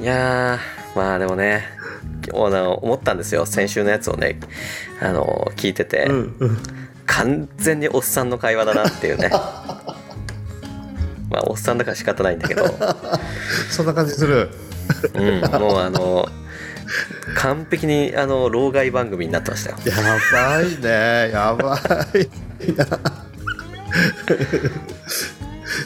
[0.00, 1.64] いやーまあでもね
[2.32, 3.46] あの思ったんですよ。
[3.46, 4.38] 先週のやつをね
[5.00, 6.58] あの聞いてて、うんうん。
[7.06, 9.28] 完全におっさんの会話だなっていうね。
[11.30, 12.66] まあおっさんだから仕方ないんだけど、
[13.70, 14.50] そんな感じする。
[15.14, 16.28] うん、もうあの
[17.36, 19.76] 完璧にあの老害番組になってましたよ。
[19.84, 21.30] やばいね。
[21.32, 21.78] やば
[22.14, 22.86] いな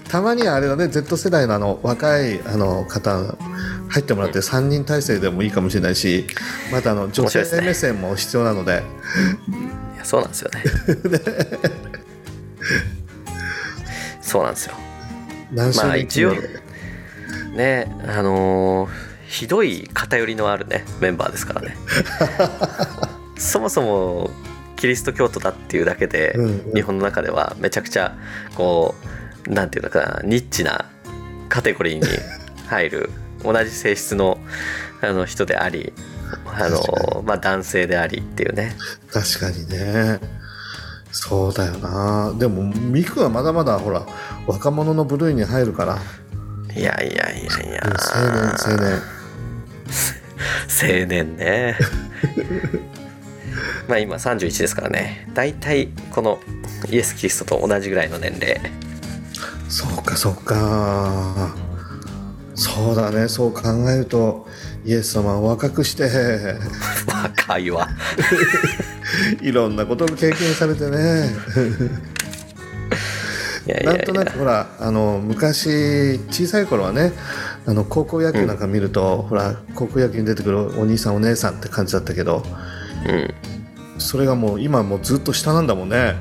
[0.09, 3.19] たまにはあれだね Z 世代のあの若いあの方
[3.89, 6.27] 入ってもらって3人体制でもいいかもしれないし
[6.73, 8.83] またあの女性目線も必要なので。
[9.95, 10.65] いやそうなんですよね。
[14.23, 14.75] そうなんですよ。
[15.53, 16.35] まあ一応
[17.55, 21.77] ねあのーひどい偏りのあるねメンバーですからね。
[23.37, 24.31] そもそも
[24.77, 26.75] キリスト教徒だっていうだけで、うんうん。
[26.75, 28.17] 日本の中ではめちゃくちゃ
[28.55, 29.18] こう
[29.49, 30.85] なんていうのかなニッチな
[31.49, 32.03] カテゴリーに
[32.69, 33.11] 入る
[33.43, 34.39] 同じ性質の
[35.01, 35.93] あの人であり
[36.45, 38.77] あの、まあ、男性でありっていうね。
[39.13, 40.19] 確かにね。
[41.13, 42.35] そうだよな。
[42.39, 44.07] でもミクはまだまだほら
[44.47, 45.99] 若者の部類に入るから。
[46.75, 47.83] いやいやいやいや。
[48.15, 49.03] 青年青年。
[51.01, 51.77] 青年 ね。
[53.89, 55.29] まあ今31ですからね。
[55.33, 56.39] 大体この
[56.91, 58.61] イエス・キリストと同じぐらいの年齢
[60.19, 61.55] そうか。
[62.57, 63.29] そうだね。
[63.29, 64.49] そう考えると
[64.85, 66.11] イエス様を若くして。
[67.07, 67.89] 若いわ。
[69.41, 71.31] いろんなことを経験されてね。
[73.85, 77.13] なんとなやくほらあの昔小さい頃はね
[77.67, 82.43] あの高校野球なんか見ると、ほら高校野球に出てくるお兄さんお姉さんって感じだったけど
[83.07, 83.35] うん。
[83.99, 86.17] それがもう今もうずっと下なんだもんね。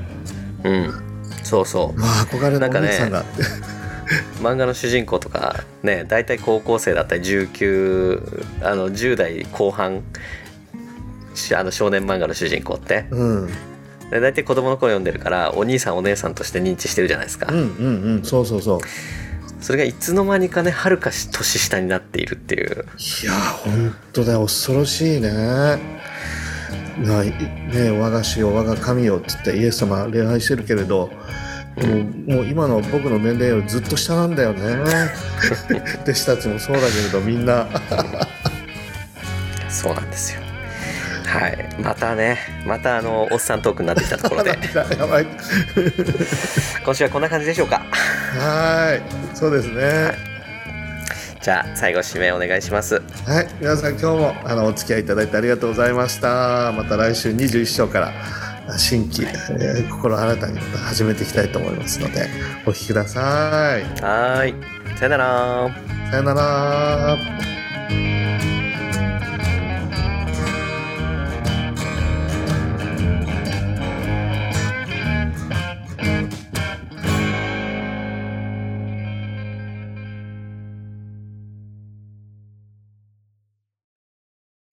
[0.62, 0.92] うん。
[1.42, 2.00] そうそう。
[2.00, 3.22] わあ憧れのお姉さんが。
[3.22, 3.42] って、
[4.40, 10.02] 漫画の主人公とかね大体高校生だったり19あの10代後半
[11.34, 13.06] しあの少年漫画の主人公って。
[13.10, 13.46] うん、
[14.10, 18.24] で大体子供の頃読んでるからお兄さんお姉さんとして認知してるじゃないですか、うんうんうん。
[18.24, 18.80] そうそうそう。
[19.60, 22.86] それがいつの間にかねはるかし年下になっているっていう。
[23.22, 24.42] いや本当だよ。
[24.42, 25.98] 恐ろしいね。
[26.98, 31.10] ないね我が主よ我が神よっつってイエス様礼拝してるけれど、
[31.86, 34.60] もうもう今の僕の年齢よりずっと下なんだよね。
[36.02, 37.66] 弟子たちもそうだけれどみんな。
[39.68, 40.40] そうなんですよ。
[41.26, 41.68] はい。
[41.82, 42.38] またね。
[42.66, 44.50] またあのおっさんトークになってきたところで。
[44.98, 45.26] やばい
[46.84, 47.82] 今週はこんな感じでしょうか。
[48.38, 49.02] はーい。
[49.34, 50.14] そうですね、
[51.40, 53.00] じゃあ最後締めお願いします。
[53.26, 56.72] はい、皆さん今日もあのお付き合いいただいてありがとうございました。
[56.72, 58.12] また来週21章から
[58.76, 62.26] 新規、えー心新たにまた始めていきたいと思いますので、
[62.66, 63.82] お聞きください。
[64.02, 64.54] はーい
[64.98, 65.70] さよなら
[66.10, 67.18] さよなら。